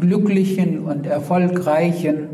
glücklichen 0.00 0.80
und 0.80 1.06
erfolgreichen, 1.06 2.28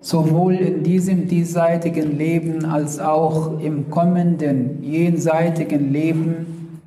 sowohl 0.00 0.54
in 0.54 0.82
diesem 0.82 1.28
diesseitigen 1.28 2.16
Leben 2.16 2.64
als 2.64 2.98
auch 2.98 3.60
im 3.60 3.90
kommenden 3.90 4.82
jenseitigen 4.82 5.92
Leben, 5.92 6.80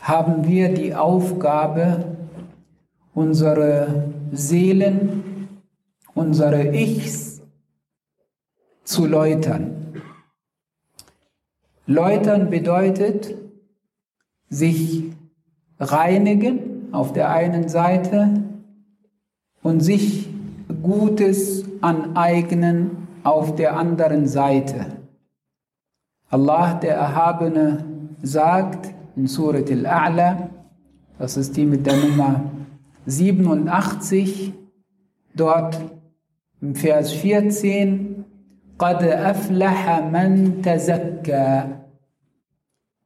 haben 0.00 0.46
wir 0.46 0.72
die 0.72 0.94
Aufgabe, 0.94 2.16
unsere 3.14 4.12
Seelen, 4.32 5.48
unsere 6.14 6.74
Ichs 6.74 7.42
zu 8.84 9.06
läutern. 9.06 10.02
Läutern 11.86 12.48
bedeutet, 12.48 13.34
sich 14.48 15.04
reinigen 15.78 16.92
auf 16.92 17.12
der 17.12 17.30
einen 17.30 17.68
Seite 17.68 18.42
und 19.61 19.79
sich 19.79 20.29
Gutes 20.81 21.65
aneignen 21.81 23.07
auf 23.23 23.55
der 23.55 23.77
anderen 23.77 24.27
Seite. 24.27 24.85
Allah, 26.29 26.73
der 26.73 26.95
Erhabene, 26.95 27.85
sagt 28.21 28.93
in 29.15 29.27
Surat 29.27 29.69
Al-A'la, 29.69 30.49
das 31.19 31.37
ist 31.37 31.55
die 31.55 31.65
mit 31.65 31.85
der 31.85 31.97
Nummer 31.97 32.43
87, 33.05 34.53
dort 35.35 35.79
im 36.61 36.75
Vers 36.75 37.11
14, 37.11 38.25
قَدْ 38.79 39.03
أَفْلَحَ 39.03 40.01
مَنْ 40.11 40.61
تَزَكَّى 40.61 41.83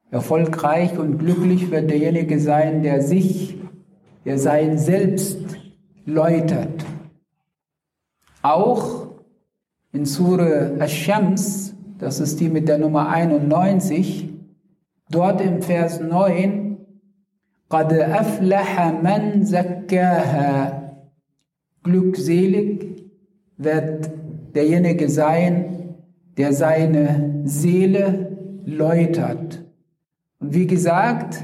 Erfolgreich 0.10 0.98
und 0.98 1.18
glücklich 1.18 1.70
wird 1.70 1.90
derjenige 1.90 2.40
sein, 2.40 2.82
der 2.82 3.02
sich, 3.02 3.58
der 4.24 4.40
sein 4.40 4.78
Selbst 4.78 5.58
läutert. 6.06 6.86
Auch 8.42 9.08
in 9.92 10.06
Surah 10.06 10.78
Ash-Shams, 10.80 11.76
das 12.00 12.20
ist 12.20 12.40
die 12.40 12.50
mit 12.50 12.68
der 12.68 12.78
Nummer 12.78 13.10
91, 13.10 14.30
dort 15.10 15.42
im 15.42 15.62
Vers 15.62 16.00
9, 16.00 16.78
قَدْ 17.70 17.92
أَفْلَحَ 17.92 19.02
مَنْ 19.02 19.44
زَكَّاهَا 19.44 20.84
Glückselig 21.84 23.06
wird 23.58 24.10
derjenige 24.56 25.10
sein, 25.10 25.96
der 26.38 26.54
seine 26.54 27.42
Seele 27.46 28.38
läutert. 28.66 29.64
Und 30.40 30.54
wie 30.54 30.68
gesagt, 30.68 31.44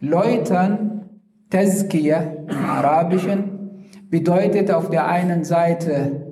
läutern, 0.00 1.08
Tazkiyah 1.50 2.22
im 2.48 2.64
Arabischen, 2.64 3.55
bedeutet 4.09 4.71
auf 4.71 4.89
der 4.89 5.07
einen 5.07 5.43
Seite 5.43 6.27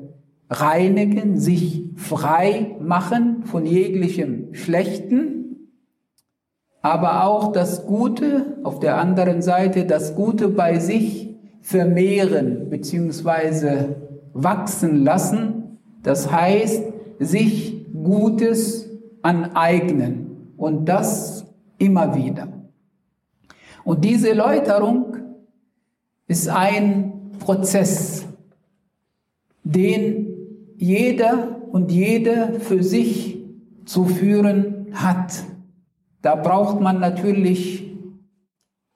reinigen, 0.49 1.39
sich 1.39 1.89
frei 1.95 2.75
machen 2.79 3.43
von 3.45 3.65
jeglichem 3.65 4.53
Schlechten, 4.53 5.69
aber 6.81 7.25
auch 7.25 7.51
das 7.51 7.87
Gute, 7.87 8.57
auf 8.63 8.79
der 8.79 8.97
anderen 8.97 9.41
Seite 9.41 9.85
das 9.85 10.15
Gute 10.15 10.49
bei 10.49 10.77
sich 10.79 11.35
vermehren 11.61 12.69
bzw. 12.69 13.95
wachsen 14.33 15.03
lassen. 15.03 15.79
Das 16.03 16.31
heißt, 16.31 16.83
sich 17.17 17.87
Gutes 17.91 18.87
aneignen 19.23 20.53
und 20.57 20.85
das 20.85 21.45
immer 21.79 22.15
wieder. 22.15 22.49
Und 23.83 24.05
diese 24.05 24.33
Läuterung 24.33 25.17
ist 26.27 26.49
ein 26.49 27.14
Prozess, 27.39 28.25
den 29.63 30.27
jeder 30.77 31.61
und 31.71 31.91
jede 31.91 32.59
für 32.59 32.83
sich 32.83 33.37
zu 33.85 34.05
führen 34.05 34.87
hat. 34.93 35.43
Da 36.21 36.35
braucht 36.35 36.81
man 36.81 36.99
natürlich 36.99 37.91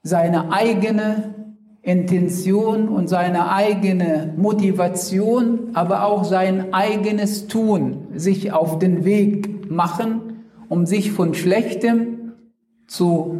seine 0.02 0.52
eigene 0.52 1.36
Intention 1.82 2.90
und 2.90 3.08
seine 3.08 3.52
eigene 3.52 4.34
Motivation, 4.36 5.70
aber 5.74 6.06
auch 6.06 6.24
sein 6.24 6.74
eigenes 6.74 7.48
Tun, 7.48 8.08
sich 8.16 8.52
auf 8.52 8.80
den 8.80 9.06
Weg 9.06 9.70
machen, 9.72 10.44
um 10.68 10.86
sich 10.86 11.12
von 11.12 11.34
Schlechtem 11.34 12.34
zu 12.88 13.38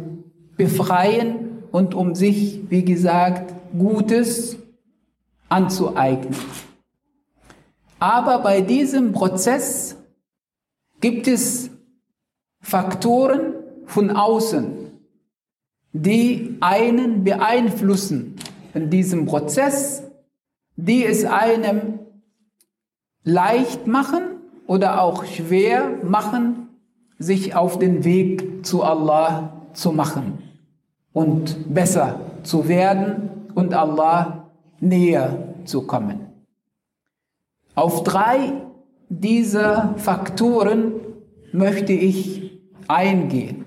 befreien 0.56 1.62
und 1.70 1.94
um 1.94 2.14
sich, 2.14 2.62
wie 2.68 2.84
gesagt, 2.84 3.54
Gutes 3.78 4.58
anzueignen. 5.50 6.34
Aber 7.98 8.38
bei 8.38 8.62
diesem 8.62 9.12
Prozess 9.12 9.96
gibt 11.00 11.28
es 11.28 11.70
Faktoren 12.62 13.54
von 13.84 14.10
außen, 14.10 14.90
die 15.92 16.56
einen 16.60 17.24
beeinflussen 17.24 18.36
in 18.74 18.88
diesem 18.88 19.26
Prozess, 19.26 20.02
die 20.76 21.04
es 21.04 21.24
einem 21.24 21.98
leicht 23.22 23.86
machen 23.86 24.22
oder 24.66 25.02
auch 25.02 25.24
schwer 25.24 25.98
machen, 26.02 26.68
sich 27.18 27.54
auf 27.54 27.78
den 27.78 28.04
Weg 28.04 28.64
zu 28.64 28.82
Allah 28.82 29.52
zu 29.74 29.92
machen 29.92 30.38
und 31.12 31.74
besser 31.74 32.20
zu 32.44 32.68
werden 32.68 33.30
und 33.54 33.74
Allah 33.74 34.39
näher 34.80 35.54
zu 35.64 35.86
kommen. 35.86 36.20
Auf 37.74 38.02
drei 38.02 38.52
dieser 39.08 39.94
Faktoren 39.96 40.92
möchte 41.52 41.92
ich 41.92 42.60
eingehen. 42.88 43.64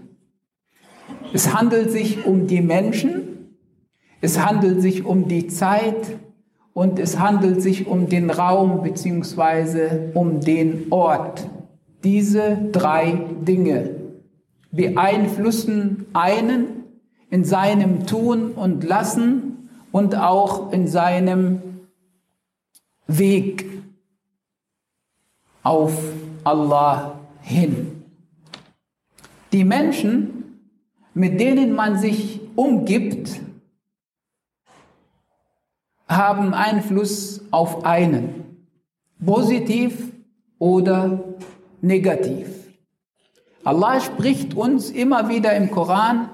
Es 1.34 1.54
handelt 1.54 1.92
sich 1.92 2.26
um 2.26 2.48
die 2.48 2.62
Menschen, 2.62 3.56
es 4.22 4.44
handelt 4.44 4.82
sich 4.82 5.06
um 5.06 5.28
die 5.28 5.48
Zeit 5.48 6.20
und 6.74 7.00
es 7.00 7.20
handelt 7.20 7.62
sich 7.62 7.88
um 7.88 8.08
den 8.08 8.30
Raum 8.30 8.84
bzw. 8.84 10.12
um 10.14 10.40
den 10.40 10.88
Ort. 10.92 11.50
Diese 12.04 12.70
drei 12.72 13.22
Dinge 13.42 13.96
beeinflussen 14.72 16.08
einen 16.14 16.84
in 17.30 17.44
seinem 17.44 18.06
Tun 18.06 18.52
und 18.52 18.84
Lassen 18.84 19.53
und 19.94 20.16
auch 20.16 20.74
in 20.74 20.88
seinem 20.88 21.62
Weg 23.06 23.70
auf 25.62 25.94
Allah 26.44 27.20
hin. 27.42 28.04
Die 29.52 29.64
Menschen, 29.64 30.60
mit 31.14 31.40
denen 31.40 31.74
man 31.74 32.00
sich 32.00 32.42
umgibt, 32.56 33.40
haben 36.08 36.56
Einfluss 36.56 37.42
auf 37.52 37.86
einen, 37.86 38.66
positiv 39.24 40.12
oder 40.58 41.24
negativ. 41.82 42.48
Allah 43.64 44.02
spricht 44.02 44.56
uns 44.56 44.90
immer 44.90 45.30
wieder 45.30 45.56
im 45.56 45.70
Koran 45.70 46.30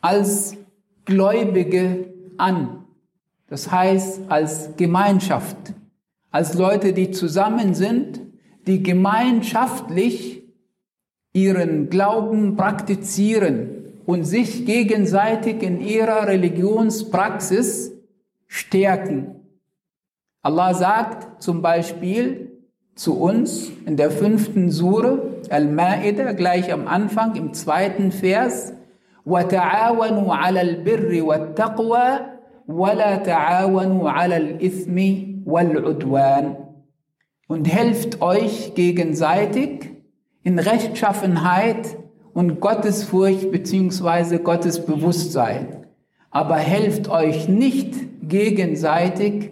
als 0.00 0.56
Gläubige 1.04 2.12
an. 2.36 2.79
Das 3.49 3.71
heißt, 3.71 4.21
als 4.27 4.75
Gemeinschaft, 4.75 5.57
als 6.31 6.55
Leute, 6.55 6.93
die 6.93 7.11
zusammen 7.11 7.73
sind, 7.73 8.21
die 8.67 8.81
gemeinschaftlich 8.81 10.43
ihren 11.33 11.89
Glauben 11.89 12.55
praktizieren 12.55 13.93
und 14.05 14.23
sich 14.23 14.65
gegenseitig 14.65 15.61
in 15.61 15.81
ihrer 15.81 16.27
Religionspraxis 16.27 17.91
stärken. 18.47 19.35
Allah 20.41 20.73
sagt 20.73 21.43
zum 21.43 21.61
Beispiel 21.61 22.51
zu 22.95 23.19
uns 23.19 23.71
in 23.85 23.97
der 23.97 24.11
fünften 24.11 24.71
Sure 24.71 25.41
Al-Ma'idah, 25.49 26.33
gleich 26.33 26.71
am 26.71 26.87
Anfang, 26.87 27.35
im 27.35 27.53
zweiten 27.53 28.11
Vers, 28.11 28.73
وَتَعَاوَنُوا 29.25 30.33
عَلَى 30.33 30.61
الْبِرِّ 30.61 31.21
وَالتَّقْوَى 31.23 32.19
ولا 32.69 33.15
تعاونوا 33.15 34.09
على 34.09 34.37
الإثم 34.37 34.97
والعدوان 35.45 36.55
und 37.47 37.65
helft 37.65 38.21
euch 38.21 38.73
gegenseitig 38.73 39.91
in 40.43 40.57
Rechtschaffenheit 40.57 41.97
und 42.33 42.59
Gottesfurcht 42.59 43.51
beziehungsweise 43.51 44.39
Gottesbewusstsein. 44.39 45.85
Aber 46.31 46.55
helft 46.55 47.07
euch 47.07 47.47
nicht 47.47 47.93
gegenseitig 48.23 49.51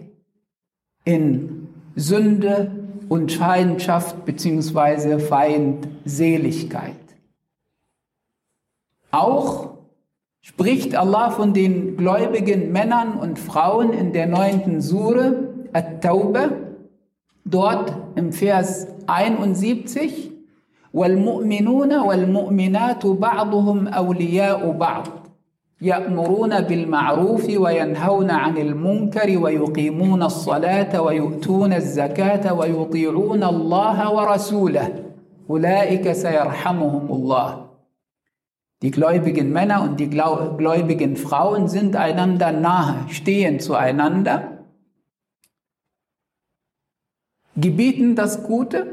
in 1.04 1.68
Sünde 1.96 2.72
und 3.08 3.32
Feindschaft 3.32 4.24
beziehungsweise 4.24 5.18
Feindseligkeit. 5.18 6.94
Auch 9.10 9.74
spricht 10.41 10.95
Allah 10.95 11.31
von 11.31 11.53
den 11.53 11.97
gläubigen 11.97 12.71
Männern 12.71 13.13
und 13.13 13.39
Frauen 13.39 13.93
in 13.93 14.13
der 14.13 14.27
neunten 14.27 14.81
Sure 14.81 15.49
At-Tawbah, 15.73 16.51
dort 17.45 17.93
im 18.15 18.31
Vers 18.31 18.87
71, 19.07 20.31
والمؤمنون 20.93 21.99
والمؤمنات 21.99 23.05
بعضهم 23.05 23.87
أولياء 23.87 24.71
بعض 24.71 25.07
يأمرون 25.81 26.61
بالمعروف 26.61 27.49
وينهون 27.57 28.31
عن 28.31 28.57
المنكر 28.57 29.37
ويقيمون 29.37 30.23
الصلاة 30.23 31.01
ويؤتون 31.01 31.73
الزكاة 31.73 32.53
ويطيعون 32.53 33.43
الله 33.43 34.13
ورسوله 34.13 35.03
أولئك 35.49 36.11
سيرحمهم 36.11 37.07
الله 37.11 37.68
Die 38.81 38.91
gläubigen 38.91 39.51
Männer 39.51 39.83
und 39.83 39.99
die 39.99 40.09
gläubigen 40.09 41.17
Frauen 41.17 41.67
sind 41.67 41.95
einander 41.97 42.51
nahe, 42.53 43.09
stehen 43.09 43.59
zueinander, 43.59 44.65
gebieten 47.57 48.15
das 48.15 48.43
Gute, 48.43 48.87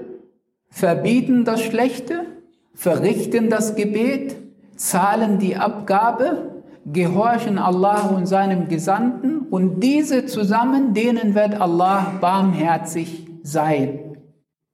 verbieten 0.71 1.45
das 1.45 1.63
Schlechte, 1.63 2.27
verrichten 2.75 3.49
das 3.49 3.77
Gebet, 3.77 4.37
zahlen 4.75 5.39
die 5.39 5.57
Abgabe, 5.57 6.63
gehorchen 6.85 7.59
Allah 7.59 8.09
und 8.09 8.27
seinem 8.27 8.69
Gesandten 8.69 9.41
und 9.51 9.81
diese 9.81 10.27
zusammen, 10.27 10.95
denen 10.95 11.35
wird 11.35 11.61
Allah 11.61 12.13
barmherzig 12.21 13.27
sein. 13.43 14.19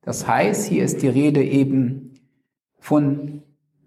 Das 0.02 0.26
heißt, 0.26 0.68
hier 0.68 0.84
ist 0.84 1.02
die 1.02 1.08
Rede 1.08 1.42
eben 1.44 2.14
von 2.78 3.42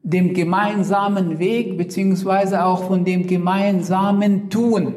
dem 0.05 0.35
gemeinsamen 0.35 1.39
Weg 1.39 1.77
beziehungsweise 1.77 2.63
auch 2.63 2.83
von 2.83 3.05
dem 3.05 3.25
gemeinsamen 3.25 4.51
Tun. 4.51 4.93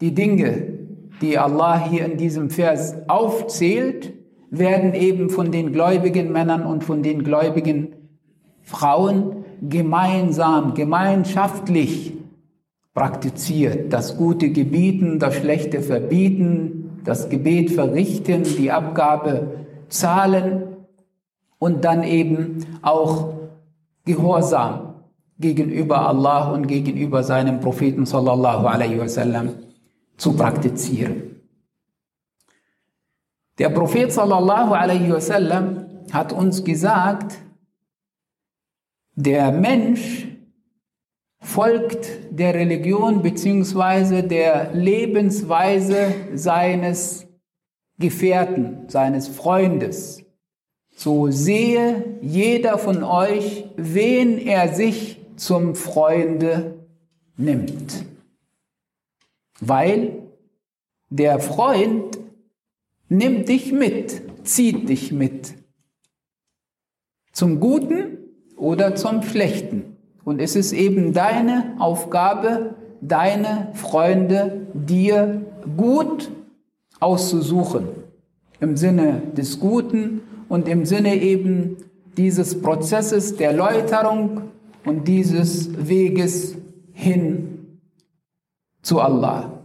Die 0.00 0.14
Dinge, 0.14 0.78
die 1.20 1.38
Allah 1.38 1.88
hier 1.88 2.04
in 2.04 2.18
diesem 2.18 2.48
Vers 2.48 2.94
aufzählt, 3.08 4.12
werden 4.48 4.94
eben 4.94 5.28
von 5.28 5.50
den 5.50 5.72
gläubigen 5.72 6.30
Männern 6.30 6.64
und 6.64 6.84
von 6.84 7.02
den 7.02 7.24
gläubigen 7.24 7.88
Frauen 8.60 9.44
gemeinsam, 9.60 10.74
gemeinschaftlich 10.74 12.12
praktiziert. 12.94 13.92
Das 13.92 14.16
Gute 14.16 14.50
gebieten, 14.50 15.18
das 15.18 15.34
Schlechte 15.34 15.80
verbieten, 15.80 17.00
das 17.02 17.28
Gebet 17.28 17.72
verrichten, 17.72 18.44
die 18.44 18.70
Abgabe 18.70 19.66
zahlen 19.88 20.62
und 21.58 21.84
dann 21.84 22.04
eben 22.04 22.64
auch 22.82 23.41
Gehorsam 24.04 25.04
gegenüber 25.38 26.08
Allah 26.08 26.52
und 26.52 26.66
gegenüber 26.66 27.22
seinem 27.22 27.60
Propheten 27.60 28.06
sallallahu 28.06 28.66
alaihi 28.66 28.98
wasallam 28.98 29.50
zu 30.16 30.36
praktizieren. 30.36 31.40
Der 33.58 33.70
Prophet 33.70 34.12
sallallahu 34.12 34.72
alaihi 34.72 35.12
wasallam 35.12 35.86
hat 36.12 36.32
uns 36.32 36.64
gesagt, 36.64 37.38
der 39.14 39.52
Mensch 39.52 40.26
folgt 41.38 42.08
der 42.30 42.54
Religion 42.54 43.22
bzw. 43.22 44.22
der 44.22 44.72
Lebensweise 44.72 46.14
seines 46.34 47.26
Gefährten, 47.98 48.88
seines 48.88 49.28
Freundes 49.28 50.24
so 50.94 51.30
sehe 51.30 52.18
jeder 52.20 52.78
von 52.78 53.02
euch, 53.02 53.64
wen 53.76 54.38
er 54.38 54.74
sich 54.74 55.20
zum 55.36 55.74
Freunde 55.74 56.74
nimmt. 57.36 58.04
Weil 59.60 60.22
der 61.10 61.40
Freund 61.40 62.18
nimmt 63.08 63.48
dich 63.48 63.72
mit, 63.72 64.22
zieht 64.44 64.88
dich 64.88 65.12
mit. 65.12 65.54
Zum 67.32 67.60
Guten 67.60 68.18
oder 68.56 68.94
zum 68.94 69.22
Schlechten. 69.22 69.96
Und 70.24 70.40
es 70.40 70.56
ist 70.56 70.72
eben 70.72 71.12
deine 71.12 71.76
Aufgabe, 71.78 72.74
deine 73.00 73.72
Freunde 73.74 74.66
dir 74.72 75.44
gut 75.76 76.30
auszusuchen. 77.00 77.88
Im 78.60 78.76
Sinne 78.76 79.22
des 79.36 79.58
Guten 79.58 80.22
und 80.52 80.68
im 80.68 80.84
Sinne 80.84 81.16
eben 81.16 81.78
dieses 82.18 82.60
Prozesses 82.60 83.38
der 83.38 83.54
Läuterung 83.54 84.50
und 84.84 85.08
dieses 85.08 85.88
Weges 85.88 86.58
hin 86.92 87.80
zu 88.82 89.00
Allah. 89.00 89.64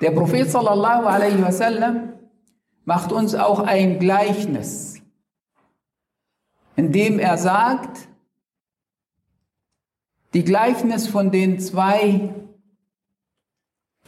Der 0.00 0.12
Prophet 0.12 0.48
sallallahu 0.48 1.06
alaihi 1.06 1.42
wasallam 1.42 2.12
macht 2.84 3.10
uns 3.10 3.34
auch 3.34 3.58
ein 3.58 3.98
Gleichnis, 3.98 5.02
in 6.76 6.92
dem 6.92 7.18
er 7.18 7.36
sagt, 7.36 8.06
die 10.34 10.44
Gleichnis 10.44 11.08
von 11.08 11.32
den 11.32 11.58
zwei, 11.58 12.32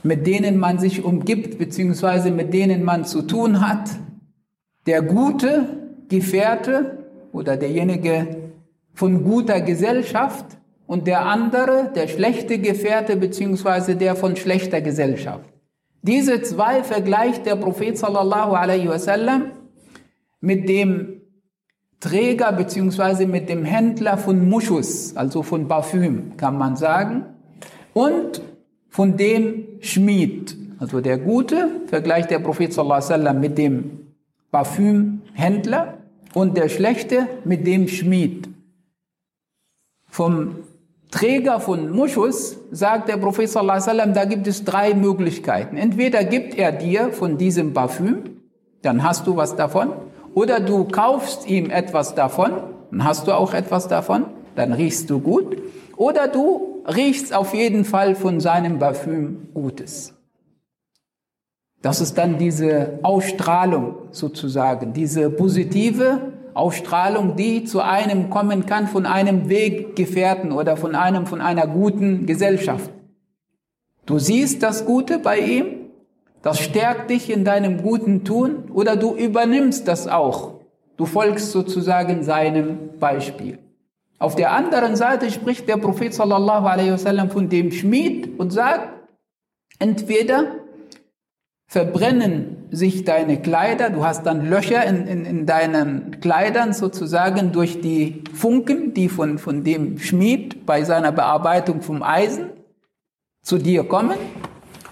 mit 0.04 0.28
denen 0.28 0.58
man 0.58 0.78
sich 0.78 1.02
umgibt, 1.02 1.58
beziehungsweise 1.58 2.30
mit 2.30 2.54
denen 2.54 2.84
man 2.84 3.04
zu 3.04 3.22
tun 3.22 3.68
hat, 3.68 3.98
der 4.88 5.02
gute 5.02 5.68
Gefährte 6.08 7.04
oder 7.30 7.58
derjenige 7.58 8.26
von 8.94 9.22
guter 9.22 9.60
Gesellschaft 9.60 10.46
und 10.86 11.06
der 11.06 11.26
andere, 11.26 11.92
der 11.94 12.08
schlechte 12.08 12.58
Gefährte 12.58 13.16
beziehungsweise 13.16 13.96
der 13.96 14.16
von 14.16 14.34
schlechter 14.34 14.80
Gesellschaft. 14.80 15.44
Diese 16.00 16.40
zwei 16.40 16.82
vergleicht 16.82 17.44
der 17.44 17.56
Prophet 17.56 17.98
sallallahu 17.98 18.54
alaihi 18.54 18.88
wasallam 18.88 19.50
mit 20.40 20.66
dem 20.70 21.20
Träger 22.00 22.50
beziehungsweise 22.52 23.26
mit 23.26 23.50
dem 23.50 23.66
Händler 23.66 24.16
von 24.16 24.48
Muschus, 24.48 25.14
also 25.14 25.42
von 25.42 25.68
Parfüm, 25.68 26.38
kann 26.38 26.56
man 26.56 26.76
sagen, 26.76 27.26
und 27.92 28.40
von 28.88 29.18
dem 29.18 29.64
Schmied. 29.80 30.56
Also 30.78 31.02
der 31.02 31.18
Gute 31.18 31.82
vergleicht 31.88 32.30
der 32.30 32.38
Prophet 32.38 32.72
sallallahu 32.72 33.02
alaihi 33.02 33.10
wasallam 33.10 33.40
mit 33.40 33.58
dem 33.58 33.97
Parfümhändler 34.50 35.98
und 36.34 36.56
der 36.56 36.68
Schlechte 36.68 37.26
mit 37.44 37.66
dem 37.66 37.88
Schmied. 37.88 38.48
Vom 40.10 40.56
Träger 41.10 41.58
von 41.60 41.90
Muschus 41.90 42.58
sagt 42.70 43.08
der 43.08 43.16
Prophet 43.16 43.48
sallallahu 43.48 43.76
alaihi 43.76 43.86
wasallam, 43.86 44.14
da 44.14 44.24
gibt 44.24 44.46
es 44.46 44.64
drei 44.64 44.94
Möglichkeiten. 44.94 45.76
Entweder 45.76 46.24
gibt 46.24 46.54
er 46.56 46.72
dir 46.72 47.12
von 47.12 47.38
diesem 47.38 47.72
Parfüm, 47.72 48.24
dann 48.82 49.02
hast 49.02 49.26
du 49.26 49.36
was 49.36 49.56
davon, 49.56 49.92
oder 50.34 50.60
du 50.60 50.84
kaufst 50.84 51.48
ihm 51.48 51.70
etwas 51.70 52.14
davon, 52.14 52.52
dann 52.90 53.04
hast 53.04 53.26
du 53.26 53.32
auch 53.32 53.54
etwas 53.54 53.88
davon, 53.88 54.26
dann 54.54 54.72
riechst 54.72 55.08
du 55.08 55.20
gut, 55.20 55.56
oder 55.96 56.28
du 56.28 56.82
riechst 56.86 57.34
auf 57.34 57.54
jeden 57.54 57.84
Fall 57.84 58.14
von 58.14 58.40
seinem 58.40 58.78
Parfüm 58.78 59.48
Gutes. 59.54 60.17
Das 61.82 62.00
ist 62.00 62.18
dann 62.18 62.38
diese 62.38 62.98
Ausstrahlung 63.02 63.94
sozusagen, 64.10 64.92
diese 64.92 65.30
positive 65.30 66.32
Ausstrahlung, 66.54 67.36
die 67.36 67.64
zu 67.64 67.80
einem 67.80 68.30
kommen 68.30 68.66
kann 68.66 68.88
von 68.88 69.06
einem 69.06 69.48
Weggefährten 69.48 70.50
oder 70.50 70.76
von 70.76 70.96
einem, 70.96 71.26
von 71.26 71.40
einer 71.40 71.68
guten 71.68 72.26
Gesellschaft. 72.26 72.90
Du 74.06 74.18
siehst 74.18 74.62
das 74.62 74.84
Gute 74.86 75.20
bei 75.20 75.38
ihm, 75.38 75.66
das 76.42 76.60
stärkt 76.60 77.10
dich 77.10 77.30
in 77.30 77.44
deinem 77.44 77.82
guten 77.82 78.24
Tun 78.24 78.70
oder 78.72 78.96
du 78.96 79.14
übernimmst 79.14 79.86
das 79.86 80.08
auch. 80.08 80.54
Du 80.96 81.06
folgst 81.06 81.52
sozusagen 81.52 82.24
seinem 82.24 82.98
Beispiel. 82.98 83.58
Auf 84.18 84.34
der 84.34 84.52
anderen 84.52 84.96
Seite 84.96 85.30
spricht 85.30 85.68
der 85.68 85.76
Prophet 85.76 86.12
sallallahu 86.12 86.66
alaihi 86.66 86.90
wasallam 86.90 87.30
von 87.30 87.48
dem 87.48 87.70
Schmied 87.70 88.38
und 88.38 88.50
sagt, 88.50 88.88
entweder 89.78 90.46
verbrennen 91.68 92.56
sich 92.70 93.04
deine 93.04 93.40
Kleider, 93.40 93.90
du 93.90 94.04
hast 94.04 94.24
dann 94.24 94.48
Löcher 94.48 94.84
in, 94.84 95.06
in, 95.06 95.24
in 95.26 95.46
deinen 95.46 96.18
Kleidern 96.20 96.72
sozusagen 96.72 97.52
durch 97.52 97.82
die 97.82 98.24
Funken, 98.32 98.94
die 98.94 99.10
von, 99.10 99.38
von 99.38 99.64
dem 99.64 99.98
Schmied 99.98 100.64
bei 100.64 100.82
seiner 100.84 101.12
Bearbeitung 101.12 101.82
vom 101.82 102.02
Eisen 102.02 102.50
zu 103.42 103.58
dir 103.58 103.84
kommen 103.84 104.16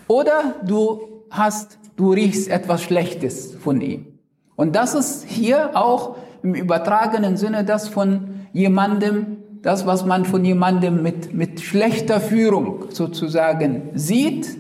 oder 0.06 0.56
du 0.66 1.25
hast, 1.30 1.78
du 1.97 2.12
riechst 2.12 2.49
etwas 2.49 2.83
Schlechtes 2.83 3.54
von 3.54 3.80
ihm. 3.80 4.18
Und 4.54 4.76
das 4.76 4.95
ist 4.95 5.25
hier 5.25 5.76
auch 5.76 6.16
im 6.42 6.54
übertragenen 6.54 7.38
Sinne 7.38 7.64
das 7.64 7.88
von 7.88 8.47
jemandem, 8.52 9.38
das, 9.62 9.87
was 9.87 10.04
man 10.04 10.26
von 10.26 10.45
jemandem 10.45 11.02
mit, 11.02 11.33
mit 11.33 11.62
schlechter 11.62 12.21
Führung 12.21 12.85
sozusagen 12.90 13.90
sieht 13.95 14.56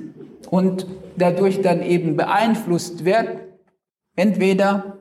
und 0.50 0.86
dadurch 1.18 1.62
dann 1.62 1.82
eben 1.82 2.16
beeinflusst 2.16 3.04
wird. 3.04 3.28
Entweder 4.16 4.98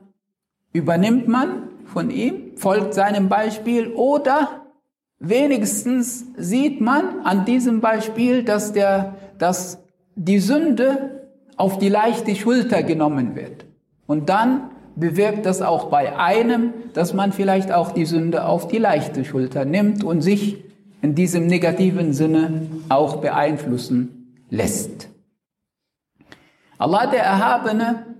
übernimmt 0.72 1.28
man 1.28 1.68
von 1.84 2.10
ihm, 2.10 2.56
folgt 2.56 2.94
seinem 2.94 3.28
Beispiel 3.28 3.88
oder 3.88 4.66
wenigstens 5.18 6.26
sieht 6.36 6.80
man 6.80 7.20
an 7.24 7.44
diesem 7.44 7.80
Beispiel, 7.80 8.42
dass, 8.42 8.72
der, 8.72 9.16
dass 9.38 9.82
die 10.14 10.38
Sünde 10.38 11.28
auf 11.56 11.78
die 11.78 11.88
leichte 11.88 12.34
Schulter 12.34 12.82
genommen 12.82 13.34
wird. 13.34 13.64
Und 14.06 14.28
dann 14.28 14.70
bewirkt 14.94 15.46
das 15.46 15.62
auch 15.62 15.86
bei 15.86 16.18
einem, 16.18 16.72
dass 16.94 17.14
man 17.14 17.32
vielleicht 17.32 17.72
auch 17.72 17.92
die 17.92 18.06
Sünde 18.06 18.44
auf 18.46 18.68
die 18.68 18.78
leichte 18.78 19.24
Schulter 19.24 19.64
nimmt 19.64 20.04
und 20.04 20.22
sich 20.22 20.64
in 21.02 21.14
diesem 21.14 21.46
negativen 21.46 22.12
Sinne 22.12 22.62
auch 22.88 23.16
beeinflussen 23.16 24.42
lässt. 24.50 25.08
Allah 26.78 27.06
der 27.06 27.22
Erhabene 27.22 28.16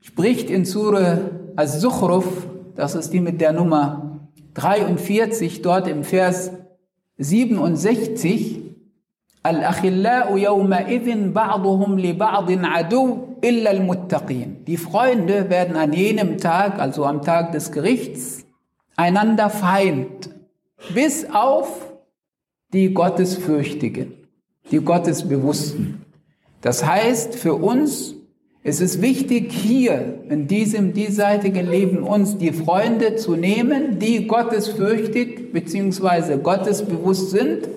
spricht 0.00 0.50
in 0.50 0.64
Surah 0.64 1.18
As-Zukhruf, 1.56 2.46
das 2.74 2.94
ist 2.94 3.12
die 3.12 3.20
mit 3.20 3.40
der 3.40 3.52
Nummer 3.52 4.28
43, 4.54 5.62
dort 5.62 5.86
im 5.86 6.02
Vers 6.02 6.50
67, 7.18 8.60
Al-Achillau 9.44 10.36
yawma'idhin 10.36 11.32
ba'duhum 11.32 11.96
li 11.96 12.12
ba'din 12.12 12.64
adu 12.64 13.36
illa 13.40 13.70
al-muttaqin. 13.70 14.64
Die 14.64 14.76
Freunde 14.76 15.50
werden 15.50 15.76
an 15.76 15.92
jenem 15.92 16.38
Tag, 16.38 16.78
also 16.78 17.04
am 17.04 17.22
Tag 17.22 17.52
des 17.52 17.72
Gerichts, 17.72 18.44
einander 18.96 19.50
Feind, 19.50 20.30
bis 20.94 21.26
auf 21.30 21.92
die 22.72 22.94
Gottesfürchtigen, 22.94 24.14
die 24.70 24.78
Gottesbewussten. 24.78 26.04
Das 26.62 26.86
heißt 26.86 27.34
für 27.34 27.54
uns, 27.54 28.14
es 28.62 28.80
ist 28.80 29.02
wichtig, 29.02 29.52
hier 29.52 30.20
in 30.28 30.46
diesem 30.46 30.92
diesseitigen 30.92 31.68
Leben 31.68 32.04
uns 32.04 32.38
die 32.38 32.52
Freunde 32.52 33.16
zu 33.16 33.34
nehmen, 33.34 33.98
die 33.98 34.28
gottesfürchtig 34.28 35.52
bzw. 35.52 36.36
gottesbewusst 36.36 37.30
sind, 37.30 37.68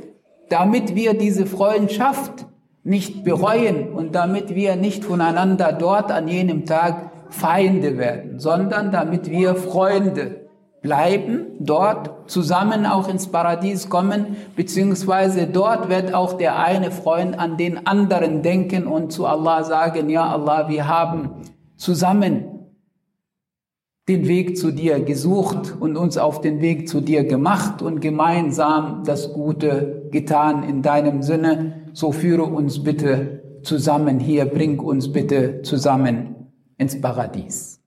damit 0.49 0.93
wir 0.93 1.15
diese 1.15 1.47
Freundschaft 1.47 2.45
nicht 2.83 3.23
bereuen 3.23 3.89
und 3.89 4.13
damit 4.13 4.53
wir 4.53 4.75
nicht 4.75 5.03
voneinander 5.03 5.73
dort 5.73 6.11
an 6.11 6.27
jenem 6.27 6.67
Tag 6.67 7.11
Feinde 7.31 7.97
werden, 7.97 8.39
sondern 8.39 8.91
damit 8.91 9.31
wir 9.31 9.55
Freunde 9.55 10.44
bleiben, 10.85 11.47
dort 11.59 12.29
zusammen 12.29 12.85
auch 12.85 13.09
ins 13.09 13.27
Paradies 13.27 13.89
kommen, 13.89 14.37
beziehungsweise 14.55 15.47
dort 15.47 15.89
wird 15.89 16.13
auch 16.13 16.33
der 16.33 16.59
eine 16.59 16.91
Freund 16.91 17.39
an 17.39 17.57
den 17.57 17.87
anderen 17.87 18.43
denken 18.43 18.85
und 18.85 19.11
zu 19.11 19.25
Allah 19.25 19.63
sagen, 19.63 20.11
ja 20.11 20.29
Allah, 20.29 20.69
wir 20.69 20.87
haben 20.87 21.31
zusammen 21.75 22.45
den 24.07 24.27
Weg 24.27 24.57
zu 24.57 24.69
dir 24.69 24.99
gesucht 24.99 25.75
und 25.79 25.97
uns 25.97 26.19
auf 26.19 26.39
den 26.39 26.61
Weg 26.61 26.87
zu 26.87 27.01
dir 27.01 27.23
gemacht 27.23 27.81
und 27.81 27.99
gemeinsam 27.99 29.01
das 29.05 29.33
Gute 29.33 30.07
getan 30.11 30.61
in 30.61 30.83
deinem 30.83 31.23
Sinne. 31.23 31.89
So 31.93 32.11
führe 32.11 32.43
uns 32.43 32.83
bitte 32.83 33.41
zusammen 33.63 34.19
hier, 34.19 34.45
bring 34.45 34.79
uns 34.79 35.11
bitte 35.11 35.63
zusammen 35.63 36.35
ins 36.77 37.01
Paradies. 37.01 37.81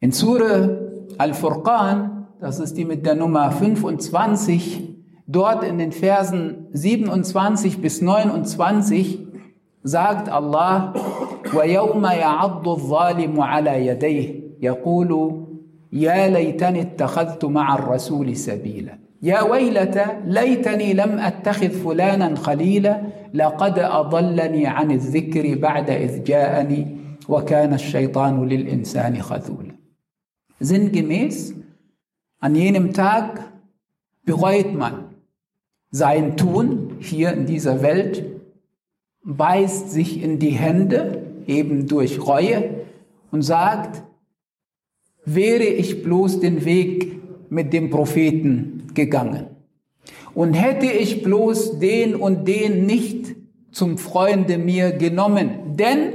In 0.00 0.12
Surah 0.12 0.85
Al-Furqan, 1.18 2.26
das 2.40 2.60
ist 2.60 2.76
die 2.76 2.84
mit 2.84 3.06
der 3.06 3.14
Nummer 3.14 3.50
25, 3.50 4.96
dort 5.26 5.64
in 5.64 5.78
den 5.78 5.92
Versen 5.92 6.66
27 6.72 7.80
bis 7.80 8.02
29 8.02 9.26
sagt 9.82 10.28
Allah, 10.28 10.92
وَيَوْمَ 11.54 12.04
يَعَضُّ 12.04 12.68
الظَّالِمُ 12.68 13.40
عَلَى 13.40 13.86
يَدَيْهِ 13.86 14.42
يَقُولُ 14.60 15.46
يَا 15.92 16.28
لَيْتَنِ 16.28 16.76
اتَّخَذْتُ 16.76 17.44
مَعَ 17.44 17.74
الرَّسُولِ 17.74 18.36
سَبِيلًا 18.36 18.98
يا 19.22 19.42
ويلتى 19.42 20.04
ليتني 20.24 20.92
لم 20.92 21.18
أتخذ 21.18 21.68
فلانا 21.68 22.36
خليلا 22.36 23.02
لقد 23.34 23.78
أضلني 23.78 24.66
عن 24.66 24.90
الذكر 24.90 25.58
بعد 25.58 25.90
إذ 25.90 26.24
جاءني 26.24 26.96
وكان 27.28 27.74
الشيطان 27.74 28.48
للإنسان 28.48 29.22
خذولا 29.22 29.75
Sinngemäß, 30.60 31.54
an 32.40 32.54
jenem 32.54 32.92
Tag 32.92 33.52
bereut 34.24 34.74
man 34.74 35.04
sein 35.90 36.36
Tun 36.36 36.96
hier 37.00 37.32
in 37.32 37.46
dieser 37.46 37.82
Welt, 37.82 38.24
beißt 39.22 39.90
sich 39.90 40.22
in 40.22 40.38
die 40.38 40.50
Hände, 40.50 41.22
eben 41.46 41.86
durch 41.86 42.26
Reue, 42.26 42.86
und 43.30 43.42
sagt, 43.42 44.02
wäre 45.24 45.64
ich 45.64 46.02
bloß 46.02 46.40
den 46.40 46.64
Weg 46.64 47.18
mit 47.50 47.72
dem 47.72 47.90
Propheten 47.90 48.88
gegangen. 48.94 49.46
Und 50.34 50.54
hätte 50.54 50.86
ich 50.86 51.22
bloß 51.22 51.78
den 51.78 52.14
und 52.14 52.46
den 52.46 52.86
nicht 52.86 53.34
zum 53.70 53.98
Freunde 53.98 54.58
mir 54.58 54.92
genommen, 54.92 55.76
denn 55.76 56.14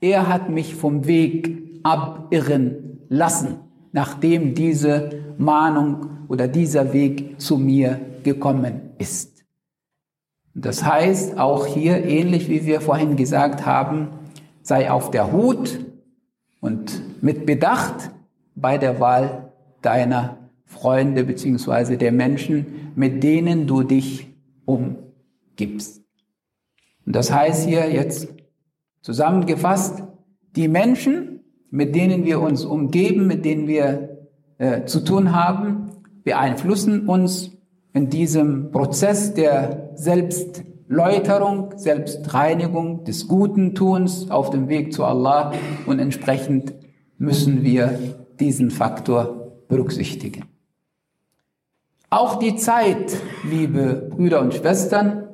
er 0.00 0.28
hat 0.28 0.50
mich 0.50 0.74
vom 0.74 1.06
Weg 1.06 1.58
abirren 1.82 2.95
lassen, 3.08 3.58
nachdem 3.92 4.54
diese 4.54 5.10
Mahnung 5.38 6.10
oder 6.28 6.48
dieser 6.48 6.92
Weg 6.92 7.40
zu 7.40 7.58
mir 7.58 8.00
gekommen 8.22 8.90
ist. 8.98 9.44
Das 10.54 10.84
heißt, 10.84 11.38
auch 11.38 11.66
hier, 11.66 12.04
ähnlich 12.04 12.48
wie 12.48 12.64
wir 12.64 12.80
vorhin 12.80 13.16
gesagt 13.16 13.66
haben, 13.66 14.08
sei 14.62 14.90
auf 14.90 15.10
der 15.10 15.30
Hut 15.30 15.84
und 16.60 17.22
mit 17.22 17.46
Bedacht 17.46 18.10
bei 18.54 18.78
der 18.78 18.98
Wahl 18.98 19.52
deiner 19.82 20.38
Freunde 20.64 21.24
beziehungsweise 21.24 21.98
der 21.98 22.10
Menschen, 22.10 22.90
mit 22.96 23.22
denen 23.22 23.66
du 23.66 23.82
dich 23.82 24.34
umgibst. 24.64 26.02
Und 27.04 27.14
das 27.14 27.30
heißt 27.30 27.68
hier 27.68 27.90
jetzt 27.92 28.28
zusammengefasst, 29.02 30.02
die 30.56 30.68
Menschen, 30.68 31.35
mit 31.70 31.94
denen 31.94 32.24
wir 32.24 32.40
uns 32.40 32.64
umgeben, 32.64 33.26
mit 33.26 33.44
denen 33.44 33.66
wir 33.66 34.16
äh, 34.58 34.84
zu 34.84 35.04
tun 35.04 35.34
haben, 35.34 35.90
beeinflussen 36.24 37.08
uns 37.08 37.52
in 37.92 38.10
diesem 38.10 38.70
Prozess 38.72 39.34
der 39.34 39.90
Selbstläuterung, 39.94 41.74
Selbstreinigung, 41.76 43.04
des 43.04 43.28
guten 43.28 43.74
Tuns 43.74 44.30
auf 44.30 44.50
dem 44.50 44.68
Weg 44.68 44.92
zu 44.92 45.04
Allah 45.04 45.52
und 45.86 45.98
entsprechend 45.98 46.74
müssen 47.18 47.62
wir 47.62 47.98
diesen 48.38 48.70
Faktor 48.70 49.52
berücksichtigen. 49.68 50.44
Auch 52.10 52.38
die 52.38 52.56
Zeit, 52.56 53.16
liebe 53.48 54.10
Brüder 54.10 54.40
und 54.40 54.54
Schwestern, 54.54 55.28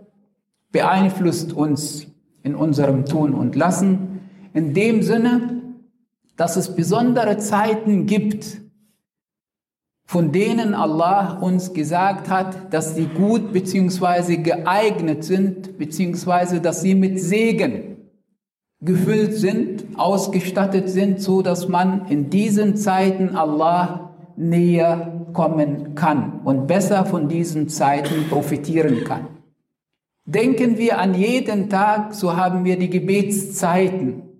beeinflusst 0.71 1.53
uns 1.53 2.07
in 2.43 2.55
unserem 2.55 3.05
Tun 3.05 3.35
und 3.35 3.57
Lassen 3.57 4.21
in 4.55 4.75
dem 4.75 5.03
Sinne, 5.03 5.62
dass 6.37 6.57
es 6.57 6.75
besondere 6.75 7.39
Zeiten 7.39 8.07
gibt, 8.07 8.62
von 10.05 10.33
denen 10.33 10.75
Allah 10.75 11.39
uns 11.39 11.73
gesagt 11.73 12.29
hat, 12.29 12.73
dass 12.73 12.95
sie 12.95 13.07
gut 13.07 13.53
bzw. 13.53 14.37
geeignet 14.37 15.25
sind, 15.25 15.79
bzw. 15.79 16.61
dass 16.61 16.83
sie 16.83 16.95
mit 16.95 17.21
Segen 17.21 17.97
gefüllt 18.81 19.35
sind, 19.35 19.85
ausgestattet 19.97 20.89
sind, 20.89 21.21
so 21.21 21.41
dass 21.41 21.69
man 21.69 22.07
in 22.09 22.31
diesen 22.31 22.77
Zeiten 22.77 23.37
Allah 23.37 24.12
näher 24.37 25.27
kommen 25.33 25.95
kann 25.95 26.41
und 26.45 26.67
besser 26.67 27.07
von 27.07 27.29
diesen 27.29 27.69
Zeiten 27.69 28.29
profitieren 28.29 29.05
kann. 29.05 29.29
Denken 30.25 30.79
wir 30.79 30.99
an 30.99 31.15
jeden 31.15 31.71
Tag, 31.71 32.15
so 32.15 32.37
haben 32.37 32.65
wir 32.65 32.79
die 32.79 32.91
Gebetszeiten 32.91 34.32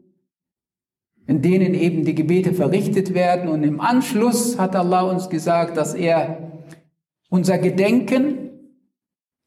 in 1.27 1.43
denen 1.43 1.75
eben 1.75 2.05
die 2.05 2.15
Gebete 2.15 2.53
verrichtet 2.53 3.15
werden. 3.15 3.49
Und 3.49 3.63
im 3.63 3.81
Anschluss 3.81 4.59
hat 4.59 4.75
Allah 4.77 5.03
uns 5.03 5.29
gesagt, 5.29 5.77
dass 5.77 5.95
er 5.95 6.51
unser 7.29 7.59
Gedenken 7.59 8.51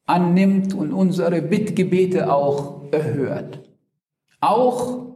annimmt 0.06 0.74
und 0.74 0.92
unsere 0.92 1.42
Bittgebete 1.42 2.32
auch 2.32 2.92
erhört. 2.92 3.62
Auch 4.40 5.06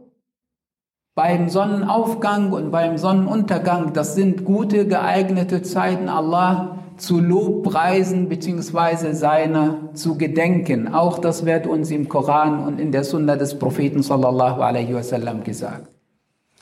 beim 1.15 1.49
Sonnenaufgang 1.49 2.51
und 2.51 2.71
beim 2.71 2.97
Sonnenuntergang, 2.97 3.93
das 3.93 4.15
sind 4.15 4.45
gute, 4.45 4.87
geeignete 4.87 5.61
Zeiten, 5.61 6.09
Allah 6.09 6.79
zu 6.97 7.19
Lobpreisen 7.19 8.29
beziehungsweise 8.29 9.13
seiner 9.15 9.93
zu 9.93 10.17
gedenken. 10.17 10.93
Auch 10.93 11.19
das 11.19 11.45
wird 11.45 11.67
uns 11.67 11.89
im 11.91 12.07
Koran 12.07 12.63
und 12.65 12.79
in 12.79 12.91
der 12.91 13.03
Sunna 13.03 13.35
des 13.35 13.57
Propheten 13.57 14.03
sallallahu 14.03 14.61
alaihi 14.61 14.93
wasallam 14.93 15.43
gesagt. 15.43 15.89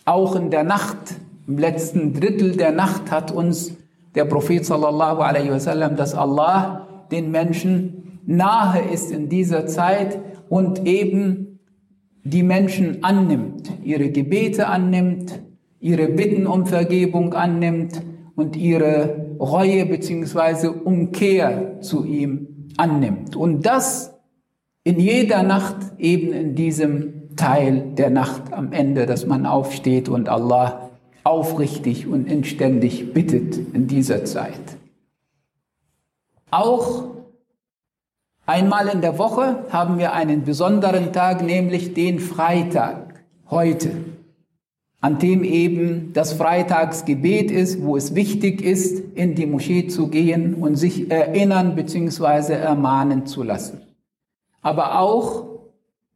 Auch 0.10 0.36
in 0.36 0.50
der 0.50 0.64
Nacht, 0.64 0.98
im 1.46 1.60
letzten 1.60 2.16
Drittel 2.16 2.54
der 2.58 2.72
Nacht 2.72 3.12
hat 3.12 3.30
uns 3.30 3.76
der 4.16 4.26
Prophet 4.26 4.66
sallallahu 4.66 5.22
alaihi 5.22 5.52
wasallam, 5.52 5.98
dass 5.98 6.16
Allah 6.16 6.88
den 7.12 7.30
Menschen 7.30 8.20
nahe 8.26 8.82
ist 8.92 9.12
in 9.12 9.30
dieser 9.30 9.68
Zeit 9.68 10.20
und 10.50 10.88
eben 10.88 11.60
die 12.24 12.42
Menschen 12.42 13.04
annimmt, 13.04 13.72
ihre 13.84 14.10
Gebete 14.10 14.66
annimmt, 14.66 15.44
ihre 15.80 16.08
Bitten 16.08 16.48
um 16.48 16.66
Vergebung 16.66 17.36
annimmt 17.36 18.02
und 18.36 18.56
ihre 18.56 19.36
Reue 19.40 19.86
beziehungsweise 19.86 20.72
Umkehr 20.72 21.82
zu 21.82 22.04
ihm 22.04 22.72
annimmt. 22.78 23.36
Und 23.36 23.64
das 23.68 24.20
in 24.84 25.00
jeder 25.00 25.44
Nacht 25.44 25.78
eben 26.00 26.34
in 26.34 26.56
diesem 26.56 27.19
Teil 27.40 27.94
der 27.98 28.10
Nacht 28.10 28.54
am 28.54 28.74
Ende, 28.74 29.06
dass 29.06 29.26
man 29.26 29.46
aufsteht 29.46 30.10
und 30.10 30.30
Allah 30.30 30.90
aufrichtig 31.24 32.06
und 32.08 32.30
inständig 32.30 33.14
bittet 33.14 33.58
in 33.74 33.88
dieser 33.88 34.26
Zeit. 34.26 34.78
Auch 36.52 37.06
einmal 38.46 38.88
in 38.90 39.02
der 39.02 39.18
Woche 39.18 39.66
haben 39.70 40.00
wir 40.00 40.14
einen 40.14 40.44
besonderen 40.44 41.14
Tag, 41.14 41.44
nämlich 41.44 41.94
den 41.94 42.20
Freitag, 42.20 43.24
heute 43.50 43.92
an 45.02 45.18
dem 45.18 45.44
eben 45.44 46.12
das 46.14 46.34
Freitagsgebet 46.34 47.52
ist, 47.52 47.82
wo 47.82 47.96
es 47.96 48.16
wichtig 48.16 48.62
ist, 48.62 49.16
in 49.16 49.34
die 49.36 49.46
Moschee 49.46 49.88
zu 49.88 50.08
gehen 50.08 50.56
und 50.56 50.76
sich 50.76 51.10
erinnern 51.10 51.76
bzw. 51.76 52.54
ermahnen 52.54 53.26
zu 53.26 53.44
lassen. 53.44 53.82
Aber 54.62 55.00
auch 55.00 55.46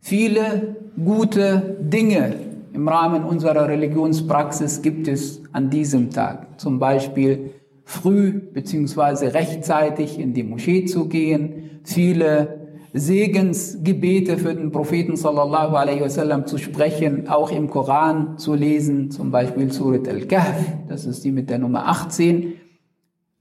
viele 0.02 0.73
gute 1.02 1.78
Dinge 1.80 2.36
im 2.74 2.88
Rahmen 2.88 3.24
unserer 3.24 3.68
Religionspraxis 3.68 4.82
gibt 4.82 5.08
es 5.08 5.42
an 5.52 5.70
diesem 5.70 6.10
Tag. 6.10 6.60
Zum 6.60 6.80
Beispiel 6.80 7.52
früh 7.86 8.32
bzw. 8.32 9.28
rechtzeitig 9.28 10.20
in 10.20 10.34
die 10.34 10.44
Moschee 10.44 10.86
zu 10.86 11.08
gehen, 11.08 11.82
viele 11.84 12.64
Segensgebete 12.94 14.38
für 14.38 14.54
den 14.54 14.72
Propheten 14.72 15.16
sallallahu 15.16 15.76
alaihi 15.76 16.02
wasallam 16.02 16.46
zu 16.46 16.60
sprechen, 16.60 17.28
auch 17.28 17.52
im 17.52 17.70
Koran 17.70 18.38
zu 18.38 18.54
lesen, 18.54 19.10
zum 19.10 19.32
Beispiel 19.32 19.72
Surat 19.72 20.08
al-Kahf, 20.08 20.56
das 20.88 21.06
ist 21.06 21.24
die 21.26 21.32
mit 21.32 21.50
der 21.50 21.58
Nummer 21.58 21.88
18, 21.88 22.54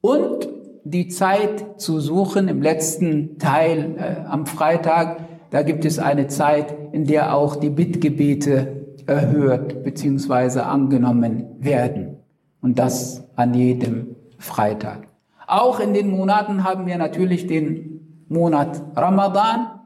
und 0.01 0.49
die 0.85 1.09
Zeit 1.09 1.81
zu 1.81 2.01
suchen 2.01 2.49
im 2.49 2.63
letzten 2.63 3.39
Teil 3.39 3.95
äh, 3.99 4.27
am 4.27 4.47
Freitag, 4.47 5.21
da 5.53 5.61
gibt 5.61 5.85
es 5.85 5.99
eine 5.99 6.29
Zeit, 6.29 6.75
in 6.93 7.05
der 7.05 7.35
auch 7.37 7.57
die 7.57 7.69
Bittgebete 7.69 8.87
erhört 9.07 9.85
bzw. 9.85 10.61
angenommen 10.61 11.45
werden. 11.61 12.17
Und 12.63 12.79
das 12.79 13.29
an 13.37 13.53
jedem 13.53 14.17
Freitag. 14.39 15.09
Auch 15.47 15.79
in 15.79 15.93
den 15.93 16.11
Monaten 16.11 16.65
haben 16.65 16.87
wir 16.87 16.97
natürlich 16.97 17.47
den 17.47 18.25
Monat 18.31 18.81
Ramadan 18.97 19.81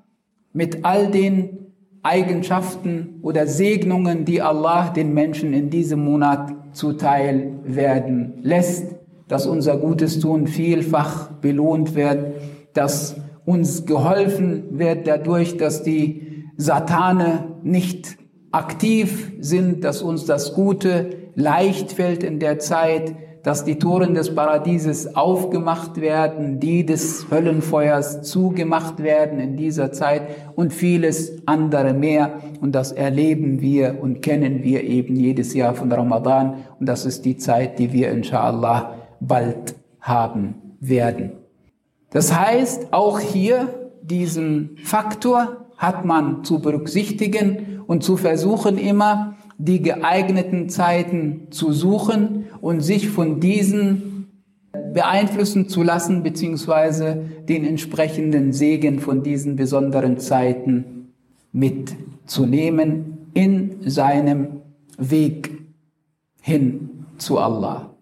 mit 0.53 0.85
all 0.85 1.11
den 1.11 1.73
Eigenschaften 2.05 3.19
oder 3.23 3.49
Segnungen, 3.49 4.25
die 4.25 4.41
Allah 4.41 4.91
den 4.91 5.15
Menschen 5.15 5.53
in 5.53 5.69
diesem 5.71 6.05
Monat 6.05 6.55
zuteil 6.71 7.55
werden 7.65 8.35
lässt, 8.43 8.95
dass 9.27 9.49
unser 9.49 9.79
gutes 9.79 10.21
Tun 10.21 10.47
vielfach 10.47 11.33
belohnt 11.33 11.97
wird, 11.97 12.37
dass 12.73 13.17
uns 13.47 13.87
geholfen 13.87 14.79
wird 14.79 15.07
dadurch, 15.07 15.57
dass 15.57 15.83
die 15.83 16.45
Satane 16.59 17.57
nicht 17.63 18.19
aktiv 18.51 19.33
sind, 19.41 19.85
dass 19.85 20.03
uns 20.03 20.27
das 20.27 20.55
Gute 20.55 21.31
leicht 21.35 21.93
fällt 21.93 22.23
in 22.23 22.39
der 22.39 22.59
Zeit, 22.59 23.15
dass 23.43 23.65
die 23.65 23.79
Toren 23.79 24.15
des 24.15 24.35
Paradieses 24.35 25.15
aufgemacht 25.15 26.01
werden, 26.01 26.59
die 26.59 26.85
des 26.85 27.27
Höllenfeuers 27.31 28.23
zugemacht 28.23 29.01
werden 29.01 29.39
in 29.39 29.57
dieser 29.57 29.93
Zeit 29.93 30.23
und 30.57 30.73
vieles 30.73 31.47
andere 31.47 31.95
mehr. 31.95 32.41
Und 32.61 32.75
das 32.75 32.91
erleben 32.91 33.61
wir 33.61 33.99
und 34.03 34.21
kennen 34.21 34.65
wir 34.65 34.83
eben 34.83 35.15
jedes 35.15 35.55
Jahr 35.55 35.75
von 35.75 35.93
Ramadan. 35.93 36.65
Und 36.81 36.87
das 36.87 37.07
ist 37.07 37.25
die 37.25 37.37
Zeit, 37.37 37.79
die 37.79 37.93
wir 37.93 38.11
inshallah 38.11 38.95
bald 39.21 39.77
haben 40.01 40.55
werden. 40.81 41.46
Das 42.11 42.37
heißt, 42.37 42.93
auch 42.93 43.21
hier 43.21 43.91
diesen 44.03 44.77
Faktor 44.85 45.67
hat 45.77 46.05
man 46.05 46.45
zu 46.45 46.61
berücksichtigen 46.61 47.83
und 47.87 48.03
zu 48.03 48.17
versuchen 48.17 48.79
immer, 48.79 49.37
die 49.59 49.83
geeigneten 49.83 50.69
Zeiten 50.69 51.49
zu 51.51 51.73
suchen 51.73 52.47
und 52.61 52.81
sich 52.81 53.09
von 53.09 53.41
diesen 53.41 54.29
beeinflussen 54.93 55.69
zu 55.69 55.83
lassen, 55.83 56.23
beziehungsweise 56.23 57.25
den 57.49 57.65
entsprechenden 57.65 58.53
Segen 58.53 59.01
von 59.01 59.23
diesen 59.23 59.57
besonderen 59.57 60.19
Zeiten 60.19 61.13
mitzunehmen 61.53 63.29
in 63.35 63.89
seinem 63.89 64.63
Weg 64.99 65.59
hin 66.41 67.07
zu 67.19 67.39
Allah. 67.39 67.96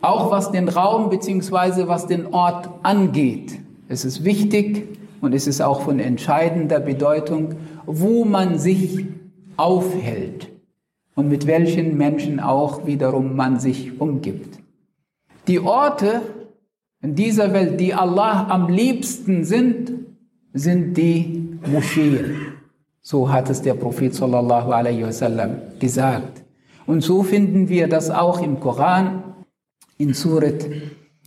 Auch 0.00 0.30
was 0.30 0.52
den 0.52 0.68
Raum 0.68 1.10
beziehungsweise 1.10 1.88
was 1.88 2.06
den 2.06 2.32
Ort 2.32 2.68
angeht, 2.82 3.58
es 3.88 4.04
ist 4.04 4.24
wichtig 4.24 4.98
und 5.20 5.34
es 5.34 5.46
ist 5.46 5.60
auch 5.60 5.80
von 5.80 5.98
entscheidender 5.98 6.78
Bedeutung, 6.78 7.56
wo 7.86 8.24
man 8.24 8.58
sich 8.58 9.06
aufhält 9.56 10.48
und 11.14 11.28
mit 11.28 11.46
welchen 11.46 11.96
Menschen 11.96 12.38
auch 12.38 12.86
wiederum 12.86 13.34
man 13.34 13.58
sich 13.58 14.00
umgibt. 14.00 14.58
Die 15.48 15.58
Orte 15.58 16.22
in 17.00 17.14
dieser 17.14 17.52
Welt, 17.52 17.80
die 17.80 17.94
Allah 17.94 18.48
am 18.48 18.68
liebsten 18.68 19.44
sind, 19.44 19.92
sind 20.52 20.96
die 20.96 21.58
Moscheen. 21.66 22.36
So 23.00 23.32
hat 23.32 23.48
es 23.48 23.62
der 23.62 23.74
Prophet 23.74 24.14
sallallahu 24.14 24.70
alaihi 24.70 25.04
wasallam 25.04 25.56
gesagt. 25.78 26.44
Und 26.86 27.02
so 27.02 27.22
finden 27.22 27.68
wir 27.68 27.88
das 27.88 28.10
auch 28.10 28.40
im 28.42 28.60
Koran, 28.60 29.22
in 29.98 30.14
Surat 30.14 30.66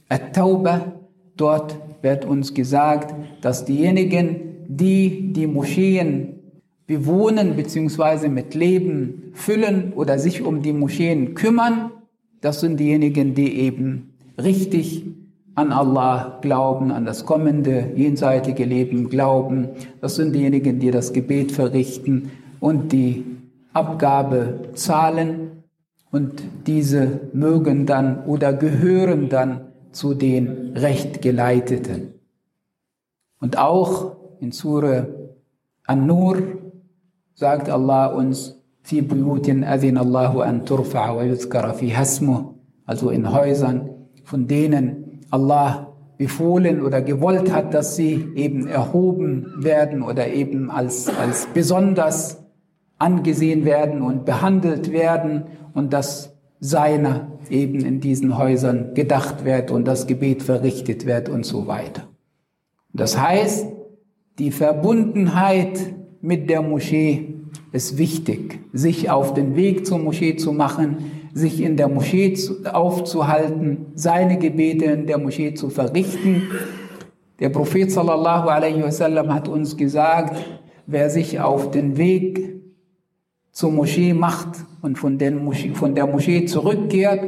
At-Tawbah. 0.10 0.94
Dort 1.38 1.78
wird 2.02 2.26
uns 2.26 2.54
gesagt, 2.54 3.14
dass 3.42 3.66
diejenigen, 3.66 4.66
die 4.68 5.32
die 5.34 5.48
Moscheen 5.48 6.40
bewohnen 6.88 7.56
bzw. 7.56 8.28
mit 8.28 8.56
Leben 8.56 9.32
füllen 9.34 9.94
oder 9.94 10.20
sich 10.20 10.42
um 10.42 10.62
die 10.62 10.74
Moscheen 10.74 11.36
kümmern, 11.36 11.92
das 12.42 12.60
sind 12.60 12.80
diejenigen, 12.80 13.36
die 13.36 13.60
eben 13.60 14.14
richtig 14.42 15.06
an 15.54 15.72
Allah 15.72 16.40
glauben, 16.42 16.92
an 16.92 17.06
das 17.06 17.26
kommende 17.26 17.92
jenseitige 17.96 18.66
Leben 18.66 19.10
glauben. 19.10 19.70
Das 20.00 20.16
sind 20.16 20.34
diejenigen, 20.34 20.80
die 20.80 20.92
das 20.92 21.14
Gebet 21.14 21.52
verrichten 21.52 22.32
und 22.60 22.92
die 22.92 23.26
Abgabe 23.74 24.70
zahlen. 24.74 25.41
Und 26.11 26.43
diese 26.67 27.29
mögen 27.33 27.87
dann 27.87 28.25
oder 28.25 28.53
gehören 28.53 29.29
dann 29.29 29.73
zu 29.93 30.15
den 30.15 30.77
Rechtgeleiteten. 30.77 32.15
Und 33.41 33.59
auch 33.59 34.17
in 34.41 34.53
Surah 34.53 35.07
An-Nur 35.85 36.39
sagt 37.35 37.69
Allah 37.69 38.07
uns, 38.07 38.57
في 38.87 39.01
بيوت 39.01 39.49
أذن 39.51 39.99
الله 39.99 40.49
أن 40.49 40.65
ترفع 40.65 41.11
ويذكر 41.11 41.73
فيها 41.73 42.03
اسمه, 42.03 42.55
also 42.87 43.11
in 43.11 43.33
Häusern, 43.33 43.91
von 44.23 44.47
denen 44.47 45.23
Allah 45.31 45.93
befohlen 46.19 46.83
oder 46.83 47.03
gewollt 47.03 47.53
hat, 47.53 47.75
dass 47.75 47.97
sie 47.97 48.29
eben 48.37 48.69
erhoben 48.69 49.53
werden 49.59 50.03
oder 50.03 50.29
eben 50.29 50.71
als, 50.71 51.09
als 51.09 51.47
besonders 51.53 52.40
angesehen 53.02 53.66
werden 53.66 54.02
und 54.02 54.26
behandelt 54.26 54.92
werden 54.92 55.44
und 55.74 55.92
dass 55.94 56.36
seiner 56.60 57.32
eben 57.50 57.84
in 57.84 58.00
diesen 58.00 58.38
Häusern 58.38 58.94
gedacht 58.94 59.44
wird 59.44 59.72
und 59.72 59.86
das 59.86 60.06
Gebet 60.06 60.44
verrichtet 60.44 61.06
wird 61.06 61.28
und 61.28 61.46
so 61.46 61.68
weiter. 61.68 62.08
Das 62.94 63.20
heißt, 63.20 63.66
die 64.38 64.52
Verbundenheit 64.52 65.80
mit 66.22 66.50
der 66.50 66.62
Moschee 66.62 67.34
ist 67.72 67.98
wichtig, 67.98 68.60
sich 68.74 69.10
auf 69.10 69.34
den 69.34 69.56
Weg 69.56 69.88
zur 69.88 69.98
Moschee 69.98 70.36
zu 70.36 70.54
machen, 70.54 70.98
sich 71.34 71.62
in 71.62 71.78
der 71.78 71.88
Moschee 71.88 72.38
aufzuhalten, 72.72 73.88
seine 73.96 74.38
Gebete 74.38 74.86
in 74.86 75.08
der 75.08 75.18
Moschee 75.18 75.54
zu 75.54 75.70
verrichten. 75.70 76.44
Der 77.40 77.50
Prophet 77.50 77.92
sallallahu 77.92 78.50
alaihi 78.50 78.84
wasallam 78.84 79.34
hat 79.34 79.48
uns 79.48 79.78
gesagt, 79.78 80.38
wer 80.86 81.10
sich 81.10 81.40
auf 81.40 81.72
den 81.72 81.98
Weg 81.98 82.62
zur 83.52 83.72
Moschee 83.72 84.14
macht 84.14 84.66
und 84.82 84.98
von, 84.98 85.18
Moschee, 85.44 85.74
von 85.74 85.96
der 85.96 86.08
Moschee 86.08 86.46
zurückkehrt, 86.46 87.24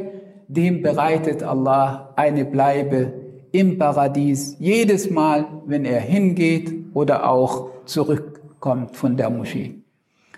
dem 0.48 0.82
bereitet 0.82 1.42
Allah 1.42 2.12
eine 2.16 2.44
Bleibe 2.44 3.12
im 3.52 3.78
Paradies 3.78 4.56
jedes 4.58 5.10
Mal, 5.10 5.46
wenn 5.66 5.84
er 5.84 6.00
hingeht 6.00 6.72
oder 6.92 7.28
auch 7.30 7.70
zurückkommt 7.84 8.96
von 8.96 9.16
der 9.16 9.30
Moschee. 9.30 9.76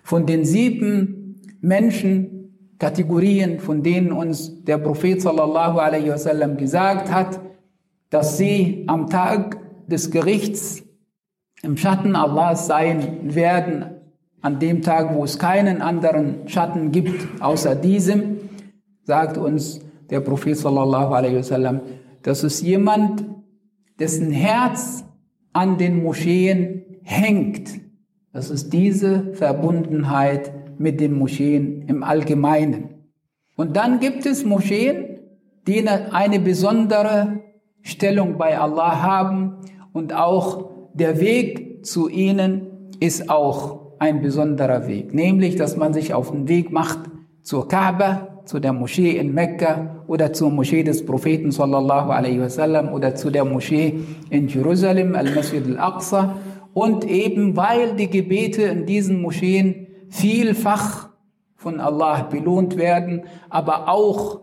Von 0.02 0.26
den 0.26 0.44
sieben 0.44 1.40
Menschenkategorien, 1.60 3.58
von 3.58 3.82
denen 3.82 4.12
uns 4.12 4.62
der 4.64 4.78
Prophet 4.78 5.20
sallallahu 5.22 5.78
alaihi 5.78 6.10
wasallam 6.10 6.56
gesagt 6.56 7.10
hat, 7.10 7.40
dass 8.10 8.38
sie 8.38 8.84
am 8.86 9.08
Tag 9.08 9.58
des 9.88 10.10
Gerichts 10.10 10.82
im 11.62 11.76
Schatten 11.76 12.14
Allahs 12.14 12.66
sein 12.66 13.34
werden, 13.34 13.95
an 14.42 14.58
dem 14.58 14.82
Tag, 14.82 15.14
wo 15.14 15.24
es 15.24 15.38
keinen 15.38 15.82
anderen 15.82 16.48
Schatten 16.48 16.92
gibt 16.92 17.42
außer 17.42 17.74
diesem, 17.74 18.38
sagt 19.02 19.38
uns 19.38 19.80
der 20.10 20.20
Prophet 20.20 20.56
sallallahu 20.56 21.12
alaihi 21.12 21.36
wasallam, 21.36 21.80
dass 22.22 22.42
es 22.42 22.60
jemand, 22.60 23.24
dessen 23.98 24.30
Herz 24.30 25.04
an 25.52 25.78
den 25.78 26.02
Moscheen 26.02 26.84
hängt. 27.02 27.80
Das 28.32 28.50
ist 28.50 28.72
diese 28.72 29.32
Verbundenheit 29.34 30.52
mit 30.78 31.00
den 31.00 31.14
Moscheen 31.14 31.82
im 31.88 32.02
Allgemeinen. 32.02 32.90
Und 33.56 33.76
dann 33.76 34.00
gibt 34.00 34.26
es 34.26 34.44
Moscheen, 34.44 35.18
die 35.66 35.88
eine 35.88 36.38
besondere 36.40 37.40
Stellung 37.82 38.36
bei 38.36 38.58
Allah 38.58 39.02
haben 39.02 39.56
und 39.92 40.12
auch 40.12 40.70
der 40.92 41.20
Weg 41.20 41.86
zu 41.86 42.08
ihnen 42.08 42.90
ist 43.00 43.30
auch 43.30 43.85
ein 43.98 44.22
besonderer 44.22 44.86
Weg, 44.86 45.14
nämlich 45.14 45.56
dass 45.56 45.76
man 45.76 45.92
sich 45.92 46.14
auf 46.14 46.30
den 46.30 46.48
Weg 46.48 46.72
macht 46.72 46.98
zur 47.42 47.68
Kaaba, 47.68 48.42
zu 48.44 48.60
der 48.60 48.72
Moschee 48.72 49.16
in 49.18 49.34
Mekka 49.34 50.04
oder 50.06 50.32
zur 50.32 50.50
Moschee 50.50 50.84
des 50.84 51.04
Propheten 51.04 51.50
sallallahu 51.50 52.10
alaihi 52.10 52.40
wasallam 52.40 52.92
oder 52.92 53.14
zu 53.14 53.30
der 53.30 53.44
Moschee 53.44 54.00
in 54.30 54.48
Jerusalem, 54.48 55.14
Al-Masjid 55.14 55.64
al-Aqsa. 55.66 56.36
Und 56.72 57.04
eben 57.04 57.56
weil 57.56 57.96
die 57.96 58.08
Gebete 58.08 58.62
in 58.62 58.86
diesen 58.86 59.20
Moscheen 59.20 59.86
vielfach 60.08 61.10
von 61.56 61.80
Allah 61.80 62.22
belohnt 62.22 62.76
werden, 62.76 63.22
aber 63.48 63.88
auch 63.88 64.42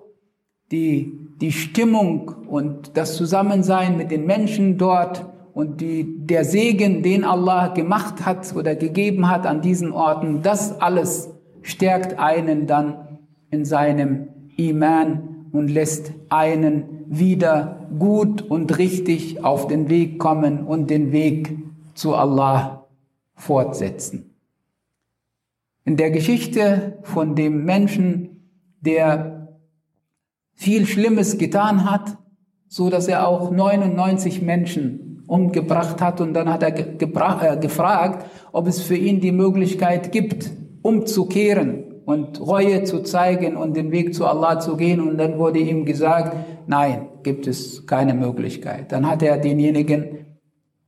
die, 0.71 1.13
die 1.39 1.51
Stimmung 1.51 2.35
und 2.47 2.97
das 2.97 3.15
Zusammensein 3.15 3.97
mit 3.97 4.11
den 4.11 4.25
Menschen 4.25 4.77
dort 4.77 5.25
und 5.53 5.81
die, 5.81 6.25
der 6.25 6.45
Segen, 6.45 7.03
den 7.03 7.23
Allah 7.23 7.67
gemacht 7.67 8.25
hat 8.25 8.55
oder 8.55 8.75
gegeben 8.75 9.29
hat 9.29 9.45
an 9.45 9.61
diesen 9.61 9.91
Orten, 9.91 10.41
das 10.41 10.79
alles 10.81 11.29
stärkt 11.61 12.19
einen 12.19 12.65
dann 12.67 13.19
in 13.51 13.65
seinem 13.65 14.27
Iman 14.57 15.47
und 15.51 15.69
lässt 15.69 16.11
einen 16.29 17.05
wieder 17.07 17.87
gut 17.97 18.41
und 18.41 18.77
richtig 18.79 19.43
auf 19.43 19.67
den 19.67 19.89
Weg 19.89 20.17
kommen 20.17 20.65
und 20.65 20.89
den 20.89 21.11
Weg 21.11 21.55
zu 21.93 22.15
Allah 22.15 22.87
fortsetzen. 23.35 24.35
In 25.85 25.97
der 25.97 26.11
Geschichte 26.11 26.97
von 27.03 27.35
dem 27.35 27.65
Menschen, 27.65 28.49
der 28.81 29.49
viel 30.55 30.87
Schlimmes 30.87 31.37
getan 31.37 31.89
hat, 31.89 32.17
so 32.67 32.89
dass 32.89 33.07
er 33.07 33.27
auch 33.27 33.51
99 33.51 34.41
Menschen 34.41 35.12
umgebracht 35.33 35.99
hat 35.99 36.21
und 36.21 36.35
dann 36.35 36.47
hat 36.47 36.61
er 36.61 36.77
äh, 36.77 37.57
gefragt, 37.57 38.25
ob 38.51 38.67
es 38.67 38.83
für 38.83 38.95
ihn 38.95 39.19
die 39.19 39.31
Möglichkeit 39.31 40.11
gibt, 40.11 40.51
umzukehren 40.83 41.85
und 42.05 42.39
Reue 42.39 42.83
zu 42.83 43.01
zeigen 43.01 43.57
und 43.57 43.75
den 43.75 43.91
Weg 43.91 44.13
zu 44.13 44.27
Allah 44.27 44.59
zu 44.59 44.77
gehen. 44.77 45.01
Und 45.01 45.17
dann 45.17 45.39
wurde 45.39 45.57
ihm 45.57 45.85
gesagt, 45.85 46.37
nein, 46.67 47.07
gibt 47.23 47.47
es 47.47 47.87
keine 47.87 48.13
Möglichkeit. 48.13 48.91
Dann 48.91 49.09
hat 49.09 49.23
er 49.23 49.39
denjenigen 49.39 50.37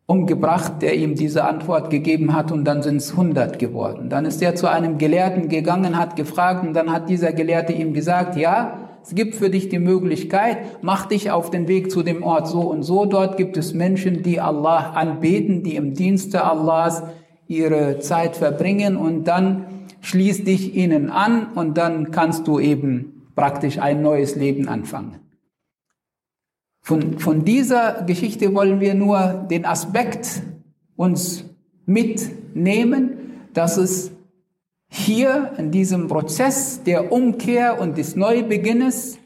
umgebracht, 0.06 0.84
der 0.84 0.94
ihm 0.94 1.16
diese 1.16 1.44
Antwort 1.46 1.90
gegeben 1.90 2.36
hat 2.36 2.52
und 2.52 2.66
dann 2.66 2.84
sind 2.84 2.98
es 2.98 3.14
100 3.14 3.58
geworden. 3.58 4.12
Dann 4.12 4.26
ist 4.26 4.44
er 4.44 4.54
zu 4.54 4.70
einem 4.70 5.00
Gelehrten 5.00 5.50
gegangen, 5.50 5.98
hat 5.98 6.16
gefragt 6.16 6.64
und 6.64 6.74
dann 6.74 6.92
hat 6.92 7.10
dieser 7.10 7.34
Gelehrte 7.34 7.74
ihm 7.74 7.96
gesagt, 7.96 8.36
ja, 8.36 8.85
es 9.06 9.14
gibt 9.14 9.36
für 9.36 9.52
dich 9.52 9.70
die 9.70 9.78
Möglichkeit, 9.78 10.58
mach 10.82 11.06
dich 11.06 11.30
auf 11.30 11.52
den 11.52 11.68
Weg 11.68 11.92
zu 11.92 12.02
dem 12.02 12.24
Ort 12.24 12.48
so 12.48 12.62
und 12.62 12.82
so. 12.82 13.06
Dort 13.06 13.38
gibt 13.38 13.56
es 13.56 13.76
Menschen, 13.76 14.24
die 14.24 14.40
Allah 14.40 14.94
anbeten, 14.94 15.62
die 15.62 15.76
im 15.76 15.94
Dienste 15.94 16.44
Allahs 16.44 17.04
ihre 17.48 18.00
Zeit 18.00 18.36
verbringen 18.36 18.98
und 18.98 19.26
dann 19.26 19.68
schließ 20.02 20.44
dich 20.44 20.76
ihnen 20.76 21.12
an 21.12 21.54
und 21.54 21.78
dann 21.78 22.10
kannst 22.10 22.48
du 22.48 22.60
eben 22.60 23.28
praktisch 23.36 23.78
ein 23.78 24.02
neues 24.02 24.36
Leben 24.36 24.68
anfangen. 24.68 25.20
Von, 26.82 27.20
von 27.20 27.46
dieser 27.46 28.04
Geschichte 28.08 28.56
wollen 28.56 28.80
wir 28.80 28.96
nur 28.96 29.46
den 29.52 29.66
Aspekt 29.66 30.42
uns 30.96 31.46
mitnehmen, 31.86 33.18
dass 33.54 33.78
es 33.78 34.15
hier 34.90 35.52
in 35.58 35.72
diesem 35.72 36.08
Prozess 36.08 36.84
der 36.84 37.12
Umkehr 37.12 37.80
und 37.80 37.98
des 37.98 38.16
Neubeginnes 38.16 39.18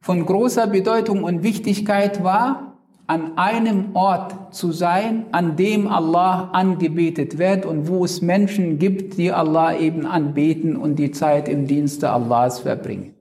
von 0.00 0.24
großer 0.24 0.66
Bedeutung 0.66 1.24
und 1.24 1.42
Wichtigkeit 1.42 2.22
war, 2.22 2.66
an 3.08 3.38
einem 3.38 3.94
Ort 3.94 4.54
zu 4.54 4.72
sein, 4.72 5.26
an 5.30 5.56
dem 5.56 5.86
Allah 5.86 6.50
angebetet 6.52 7.38
wird 7.38 7.64
und 7.64 7.88
wo 7.88 8.04
es 8.04 8.20
Menschen 8.20 8.78
gibt, 8.78 9.16
die 9.16 9.32
Allah 9.32 9.76
eben 9.76 10.06
anbeten 10.06 10.76
und 10.76 10.96
die 10.96 11.12
Zeit 11.12 11.48
im 11.48 11.66
Dienste 11.66 12.10
Allahs 12.10 12.60
verbringen. 12.60 13.14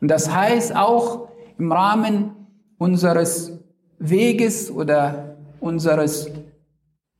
Und 0.00 0.08
das 0.08 0.34
heißt 0.34 0.74
auch 0.74 1.28
im 1.58 1.70
Rahmen 1.70 2.32
unseres 2.78 3.60
Weges 3.98 4.70
oder 4.70 5.36
unseres 5.60 6.30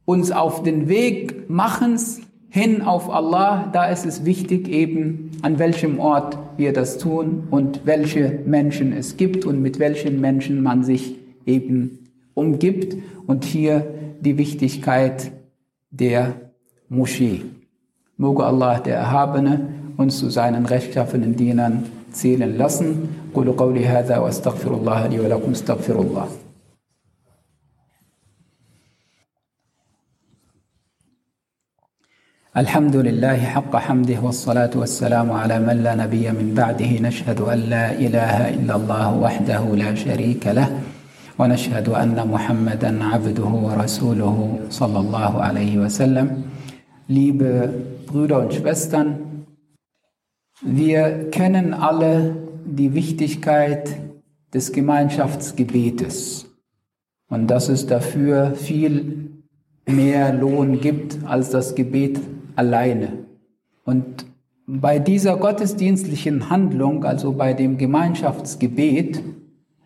uns 0.04 0.32
auf 0.32 0.62
den 0.62 0.88
Weg 0.88 1.48
machens 1.48 2.20
hin 2.49 2.81
auf 2.81 3.09
Allah, 3.09 3.69
da 3.73 3.85
ist 3.85 4.05
es 4.05 4.23
wichtig 4.23 4.69
eben, 4.69 5.31
an 5.41 5.59
welchem 5.59 5.99
Ort 5.99 6.37
wir 6.57 6.71
das 6.71 6.97
tun 6.97 7.47
und 7.51 7.81
welche 7.85 8.39
Menschen 8.45 8.93
es 8.93 9.17
gibt 9.17 9.45
und 9.45 9.61
mit 9.61 9.79
welchen 9.79 10.21
Menschen 10.21 10.63
man 10.63 10.83
sich 10.83 11.15
eben 11.45 11.99
umgibt 12.33 12.95
und 13.27 13.43
hier 13.43 13.85
die 14.21 14.37
Wichtigkeit 14.37 15.31
der 15.91 16.33
Moschee. 16.87 17.41
Möge 18.17 18.45
Allah, 18.45 18.79
der 18.79 18.95
Erhabene, 18.95 19.67
uns 19.97 20.17
zu 20.19 20.29
seinen 20.29 20.65
rechtschaffenen 20.65 21.35
Dienern 21.35 21.83
zählen 22.11 22.57
lassen. 22.57 23.09
قولوا 23.35 23.53
قولي 23.53 23.85
هذا 23.85 24.17
واستغفر 24.17 24.73
الله 24.73 25.07
لي 25.07 25.19
ولكم 25.19 25.51
استغفر 25.51 25.99
الله 25.99 26.27
الحمد 32.56 32.96
لله 32.96 33.36
حق 33.36 33.76
حمده 33.76 34.20
والصلاة 34.20 34.70
والسلام 34.74 35.30
على 35.30 35.58
من 35.60 35.82
لا 35.82 35.94
نبي 35.94 36.30
من 36.32 36.54
بعده 36.54 36.98
نشهد 36.98 37.40
أن 37.40 37.58
لا 37.58 37.92
إله 37.92 38.48
إلا 38.48 38.76
الله 38.76 39.18
وحده 39.18 39.76
لا 39.76 39.94
شريك 39.94 40.46
له 40.46 40.82
ونشهد 41.38 41.88
أن 41.88 42.28
محمدا 42.28 43.04
عبده 43.04 43.44
ورسوله 43.44 44.58
صلى 44.70 44.98
الله 44.98 45.42
عليه 45.42 45.78
وسلم 45.78 46.42
Liebe 47.06 47.72
Brüder 48.08 48.40
und 48.40 48.52
Schwestern, 48.54 49.46
wir 50.60 51.30
kennen 51.30 51.72
alle 51.72 52.34
die 52.66 52.94
Wichtigkeit 52.94 53.94
des 54.52 54.72
Gemeinschaftsgebetes 54.72 56.46
und 57.28 57.46
dass 57.46 57.68
es 57.68 57.86
dafür 57.86 58.56
viel 58.56 59.30
mehr 59.86 60.32
Lohn 60.32 60.80
gibt 60.80 61.18
als 61.24 61.50
das 61.50 61.76
Gebet 61.76 62.18
alleine. 62.60 63.24
Und 63.84 64.26
bei 64.66 64.98
dieser 64.98 65.36
gottesdienstlichen 65.36 66.50
Handlung, 66.50 67.04
also 67.04 67.32
bei 67.32 67.54
dem 67.54 67.78
Gemeinschaftsgebet, 67.78 69.22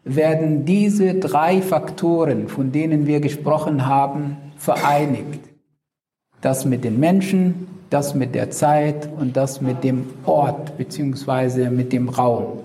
werden 0.02 0.64
diese 0.64 1.14
drei 1.14 1.62
Faktoren, 1.62 2.48
von 2.48 2.72
denen 2.72 3.06
wir 3.06 3.20
gesprochen 3.20 3.86
haben, 3.86 4.36
vereinigt. 4.56 5.40
Das 6.40 6.66
mit 6.66 6.84
den 6.84 6.98
Menschen, 7.00 7.68
das 7.90 8.14
mit 8.14 8.34
der 8.34 8.50
Zeit 8.50 9.08
und 9.18 9.36
das 9.36 9.60
mit 9.60 9.84
dem 9.84 10.06
Ort 10.26 10.76
bzw. 10.76 11.70
mit 11.70 11.92
dem 11.92 12.08
Raum. 12.08 12.64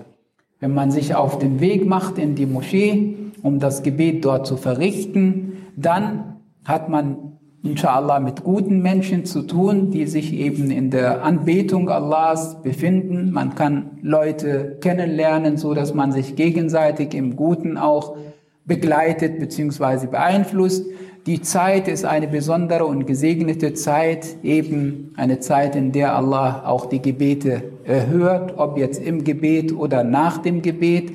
Wenn 0.58 0.74
man 0.74 0.90
sich 0.90 1.14
auf 1.14 1.38
den 1.38 1.60
Weg 1.60 1.86
macht 1.86 2.18
in 2.18 2.34
die 2.34 2.46
Moschee, 2.46 3.16
um 3.42 3.60
das 3.60 3.82
Gebet 3.82 4.24
dort 4.24 4.46
zu 4.46 4.56
verrichten, 4.56 5.52
dann 5.76 6.36
hat 6.64 6.90
man 6.90 7.38
inshallah 7.62 8.20
mit 8.20 8.42
guten 8.42 8.80
Menschen 8.80 9.24
zu 9.24 9.42
tun, 9.42 9.90
die 9.90 10.06
sich 10.06 10.32
eben 10.32 10.70
in 10.70 10.90
der 10.90 11.22
Anbetung 11.22 11.90
Allahs 11.90 12.62
befinden. 12.62 13.32
Man 13.32 13.54
kann 13.54 13.98
Leute 14.02 14.78
kennenlernen, 14.80 15.56
so 15.56 15.74
dass 15.74 15.94
man 15.94 16.12
sich 16.12 16.36
gegenseitig 16.36 17.14
im 17.14 17.36
Guten 17.36 17.76
auch 17.76 18.16
begleitet 18.64 19.38
bzw. 19.38 20.06
beeinflusst. 20.06 20.86
Die 21.26 21.42
Zeit 21.42 21.86
ist 21.86 22.06
eine 22.06 22.28
besondere 22.28 22.86
und 22.86 23.06
gesegnete 23.06 23.74
Zeit, 23.74 24.38
eben 24.42 25.12
eine 25.16 25.38
Zeit, 25.38 25.76
in 25.76 25.92
der 25.92 26.16
Allah 26.16 26.62
auch 26.64 26.86
die 26.86 27.02
Gebete 27.02 27.62
erhört, 27.84 28.54
ob 28.56 28.78
jetzt 28.78 29.02
im 29.02 29.22
Gebet 29.22 29.76
oder 29.76 30.02
nach 30.02 30.38
dem 30.38 30.62
Gebet. 30.62 31.12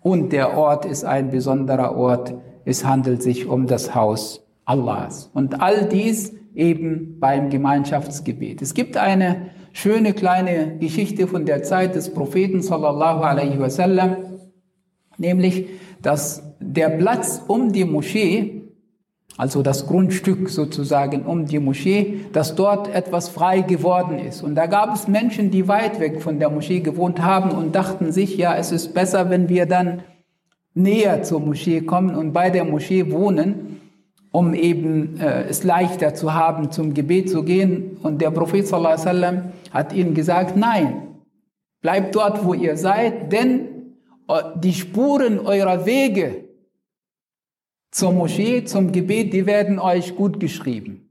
Und 0.00 0.32
der 0.32 0.56
Ort 0.56 0.86
ist 0.86 1.04
ein 1.04 1.30
besonderer 1.30 1.94
Ort, 1.96 2.34
es 2.64 2.86
handelt 2.86 3.22
sich 3.22 3.46
um 3.46 3.66
das 3.66 3.94
Haus 3.94 4.42
Allahs. 4.72 5.30
Und 5.34 5.60
all 5.60 5.88
dies 5.88 6.34
eben 6.54 7.18
beim 7.20 7.50
Gemeinschaftsgebet. 7.50 8.62
Es 8.62 8.74
gibt 8.74 8.96
eine 8.96 9.50
schöne 9.72 10.12
kleine 10.12 10.78
Geschichte 10.78 11.26
von 11.26 11.44
der 11.44 11.62
Zeit 11.62 11.94
des 11.94 12.12
Propheten 12.12 12.62
sallallahu 12.62 13.22
alaihi 13.22 13.58
wasallam, 13.58 14.16
nämlich, 15.18 15.66
dass 16.00 16.42
der 16.60 16.90
Platz 16.90 17.42
um 17.46 17.72
die 17.72 17.84
Moschee 17.84 18.58
also 19.38 19.62
das 19.62 19.86
Grundstück 19.86 20.50
sozusagen 20.50 21.22
um 21.22 21.46
die 21.46 21.58
Moschee, 21.58 22.20
dass 22.34 22.54
dort 22.54 22.94
etwas 22.94 23.30
frei 23.30 23.62
geworden 23.62 24.18
ist. 24.18 24.42
Und 24.42 24.54
da 24.56 24.66
gab 24.66 24.94
es 24.94 25.08
Menschen, 25.08 25.50
die 25.50 25.68
weit 25.68 26.00
weg 26.00 26.20
von 26.20 26.38
der 26.38 26.50
Moschee 26.50 26.80
gewohnt 26.80 27.22
haben 27.22 27.50
und 27.50 27.74
dachten 27.74 28.12
sich, 28.12 28.36
ja, 28.36 28.54
es 28.54 28.72
ist 28.72 28.92
besser, 28.92 29.30
wenn 29.30 29.48
wir 29.48 29.64
dann 29.64 30.02
näher 30.74 31.22
zur 31.22 31.40
Moschee 31.40 31.80
kommen 31.80 32.14
und 32.14 32.32
bei 32.34 32.50
der 32.50 32.66
Moschee 32.66 33.10
wohnen, 33.10 33.71
um 34.32 34.54
eben 34.54 35.20
äh, 35.20 35.44
es 35.44 35.62
leichter 35.62 36.14
zu 36.14 36.32
haben, 36.32 36.72
zum 36.72 36.94
Gebet 36.94 37.30
zu 37.30 37.44
gehen. 37.44 37.98
Und 38.02 38.20
der 38.22 38.30
Prophet 38.30 38.66
sallallahu 38.66 38.94
alaihi 38.94 39.06
wasallam 39.06 39.52
hat 39.70 39.92
ihnen 39.92 40.14
gesagt, 40.14 40.56
nein, 40.56 41.08
bleibt 41.82 42.14
dort, 42.16 42.44
wo 42.44 42.54
ihr 42.54 42.76
seid, 42.78 43.30
denn 43.30 43.68
äh, 44.28 44.42
die 44.56 44.72
Spuren 44.72 45.38
eurer 45.38 45.84
Wege 45.84 46.48
zur 47.90 48.12
Moschee, 48.12 48.64
zum 48.64 48.90
Gebet, 48.90 49.34
die 49.34 49.44
werden 49.44 49.78
euch 49.78 50.16
gut 50.16 50.40
geschrieben. 50.40 51.10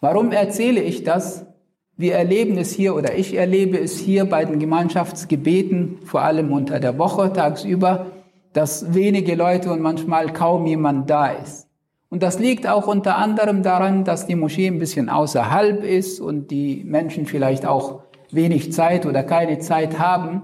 Warum 0.00 0.32
erzähle 0.32 0.82
ich 0.82 1.04
das? 1.04 1.46
Wir 1.94 2.14
erleben 2.14 2.56
es 2.56 2.72
hier 2.72 2.96
oder 2.96 3.16
ich 3.16 3.34
erlebe 3.34 3.78
es 3.78 3.98
hier 3.98 4.24
bei 4.24 4.46
den 4.46 4.58
Gemeinschaftsgebeten, 4.58 5.98
vor 6.06 6.22
allem 6.22 6.50
unter 6.52 6.80
der 6.80 6.98
Woche 6.98 7.34
tagsüber, 7.34 8.06
dass 8.54 8.94
wenige 8.94 9.34
Leute 9.34 9.70
und 9.70 9.82
manchmal 9.82 10.32
kaum 10.32 10.66
jemand 10.66 11.10
da 11.10 11.28
ist. 11.32 11.68
Und 12.12 12.22
das 12.22 12.38
liegt 12.38 12.66
auch 12.66 12.88
unter 12.88 13.16
anderem 13.16 13.62
daran, 13.62 14.04
dass 14.04 14.26
die 14.26 14.34
Moschee 14.34 14.66
ein 14.66 14.78
bisschen 14.78 15.08
außerhalb 15.08 15.82
ist 15.82 16.20
und 16.20 16.50
die 16.50 16.84
Menschen 16.84 17.24
vielleicht 17.24 17.64
auch 17.64 18.02
wenig 18.30 18.70
Zeit 18.70 19.06
oder 19.06 19.22
keine 19.22 19.60
Zeit 19.60 19.98
haben. 19.98 20.42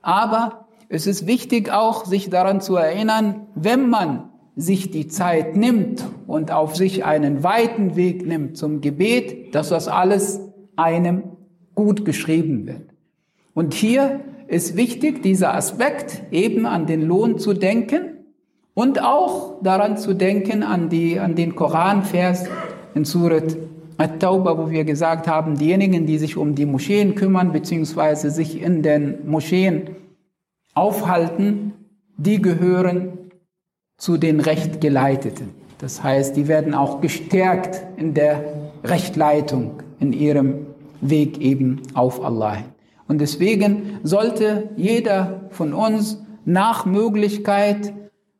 Aber 0.00 0.68
es 0.88 1.08
ist 1.08 1.26
wichtig 1.26 1.72
auch, 1.72 2.04
sich 2.04 2.30
daran 2.30 2.60
zu 2.60 2.76
erinnern, 2.76 3.48
wenn 3.56 3.88
man 3.88 4.28
sich 4.54 4.92
die 4.92 5.08
Zeit 5.08 5.56
nimmt 5.56 6.04
und 6.28 6.52
auf 6.52 6.76
sich 6.76 7.04
einen 7.04 7.42
weiten 7.42 7.96
Weg 7.96 8.24
nimmt 8.24 8.56
zum 8.56 8.80
Gebet, 8.80 9.56
dass 9.56 9.70
das 9.70 9.88
alles 9.88 10.40
einem 10.76 11.24
gut 11.74 12.04
geschrieben 12.04 12.68
wird. 12.68 12.90
Und 13.54 13.74
hier 13.74 14.20
ist 14.46 14.76
wichtig, 14.76 15.24
dieser 15.24 15.56
Aspekt 15.56 16.22
eben 16.30 16.64
an 16.64 16.86
den 16.86 17.02
Lohn 17.02 17.40
zu 17.40 17.54
denken 17.54 18.17
und 18.78 19.02
auch 19.02 19.60
daran 19.60 19.96
zu 19.96 20.14
denken, 20.14 20.62
an, 20.62 20.88
die, 20.88 21.18
an 21.18 21.34
den 21.34 21.56
Koranvers 21.56 22.44
in 22.94 23.04
Surat 23.04 23.56
At-Tauba, 23.96 24.56
wo 24.56 24.70
wir 24.70 24.84
gesagt 24.84 25.26
haben, 25.26 25.58
diejenigen, 25.58 26.06
die 26.06 26.16
sich 26.16 26.36
um 26.36 26.54
die 26.54 26.64
Moscheen 26.64 27.16
kümmern, 27.16 27.50
beziehungsweise 27.50 28.30
sich 28.30 28.62
in 28.62 28.84
den 28.84 29.28
Moscheen 29.28 29.96
aufhalten, 30.74 31.72
die 32.18 32.40
gehören 32.40 33.18
zu 33.96 34.16
den 34.16 34.38
Rechtgeleiteten. 34.38 35.48
Das 35.78 36.04
heißt, 36.04 36.36
die 36.36 36.46
werden 36.46 36.72
auch 36.72 37.00
gestärkt 37.00 37.82
in 37.96 38.14
der 38.14 38.44
Rechtleitung, 38.84 39.82
in 39.98 40.12
ihrem 40.12 40.66
Weg 41.00 41.40
eben 41.40 41.82
auf 41.94 42.24
Allah. 42.24 42.58
Und 43.08 43.20
deswegen 43.20 43.98
sollte 44.04 44.68
jeder 44.76 45.48
von 45.50 45.72
uns 45.72 46.22
nach 46.44 46.86
Möglichkeit 46.86 47.92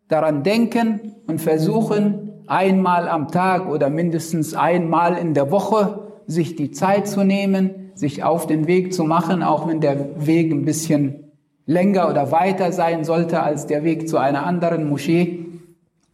daran 0.08 0.42
denken 0.42 1.14
und 1.26 1.40
versuchen, 1.40 2.32
einmal 2.46 3.08
am 3.08 3.28
Tag 3.28 3.68
oder 3.68 3.90
mindestens 3.90 4.54
einmal 4.54 5.16
in 5.16 5.34
der 5.34 5.50
Woche 5.50 6.00
sich 6.26 6.56
die 6.56 6.70
Zeit 6.70 7.06
zu 7.06 7.24
nehmen, 7.24 7.90
sich 7.94 8.24
auf 8.24 8.46
den 8.46 8.66
Weg 8.66 8.92
zu 8.94 9.04
machen, 9.04 9.42
auch 9.42 9.68
wenn 9.68 9.80
der 9.80 10.26
Weg 10.26 10.52
ein 10.52 10.64
bisschen 10.64 11.32
länger 11.66 12.08
oder 12.08 12.32
weiter 12.32 12.72
sein 12.72 13.04
sollte 13.04 13.42
als 13.42 13.66
der 13.66 13.84
Weg 13.84 14.08
zu 14.08 14.18
einer 14.18 14.46
anderen 14.46 14.88
Moschee, 14.88 15.46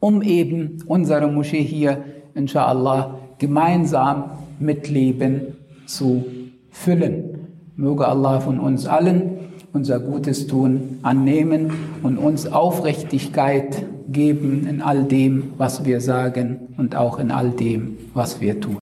um 0.00 0.22
eben 0.22 0.78
unsere 0.86 1.28
Moschee 1.28 1.62
hier, 1.62 2.04
inshallah, 2.34 3.18
gemeinsam 3.38 4.30
mit 4.58 4.88
Leben 4.88 5.56
zu 5.86 6.24
füllen. 6.70 7.48
Möge 7.76 8.06
Allah 8.06 8.40
von 8.40 8.58
uns 8.58 8.86
allen 8.86 9.33
unser 9.74 9.98
Gutes 9.98 10.46
tun 10.46 11.00
annehmen 11.02 11.72
und 12.02 12.16
uns 12.16 12.46
Aufrichtigkeit 12.46 13.84
geben 14.08 14.66
in 14.68 14.80
all 14.80 15.02
dem, 15.04 15.52
was 15.58 15.84
wir 15.84 16.00
sagen 16.00 16.74
und 16.78 16.94
auch 16.96 17.18
in 17.18 17.32
all 17.32 17.50
dem, 17.50 17.98
was 18.14 18.40
wir 18.40 18.60
tun. 18.60 18.72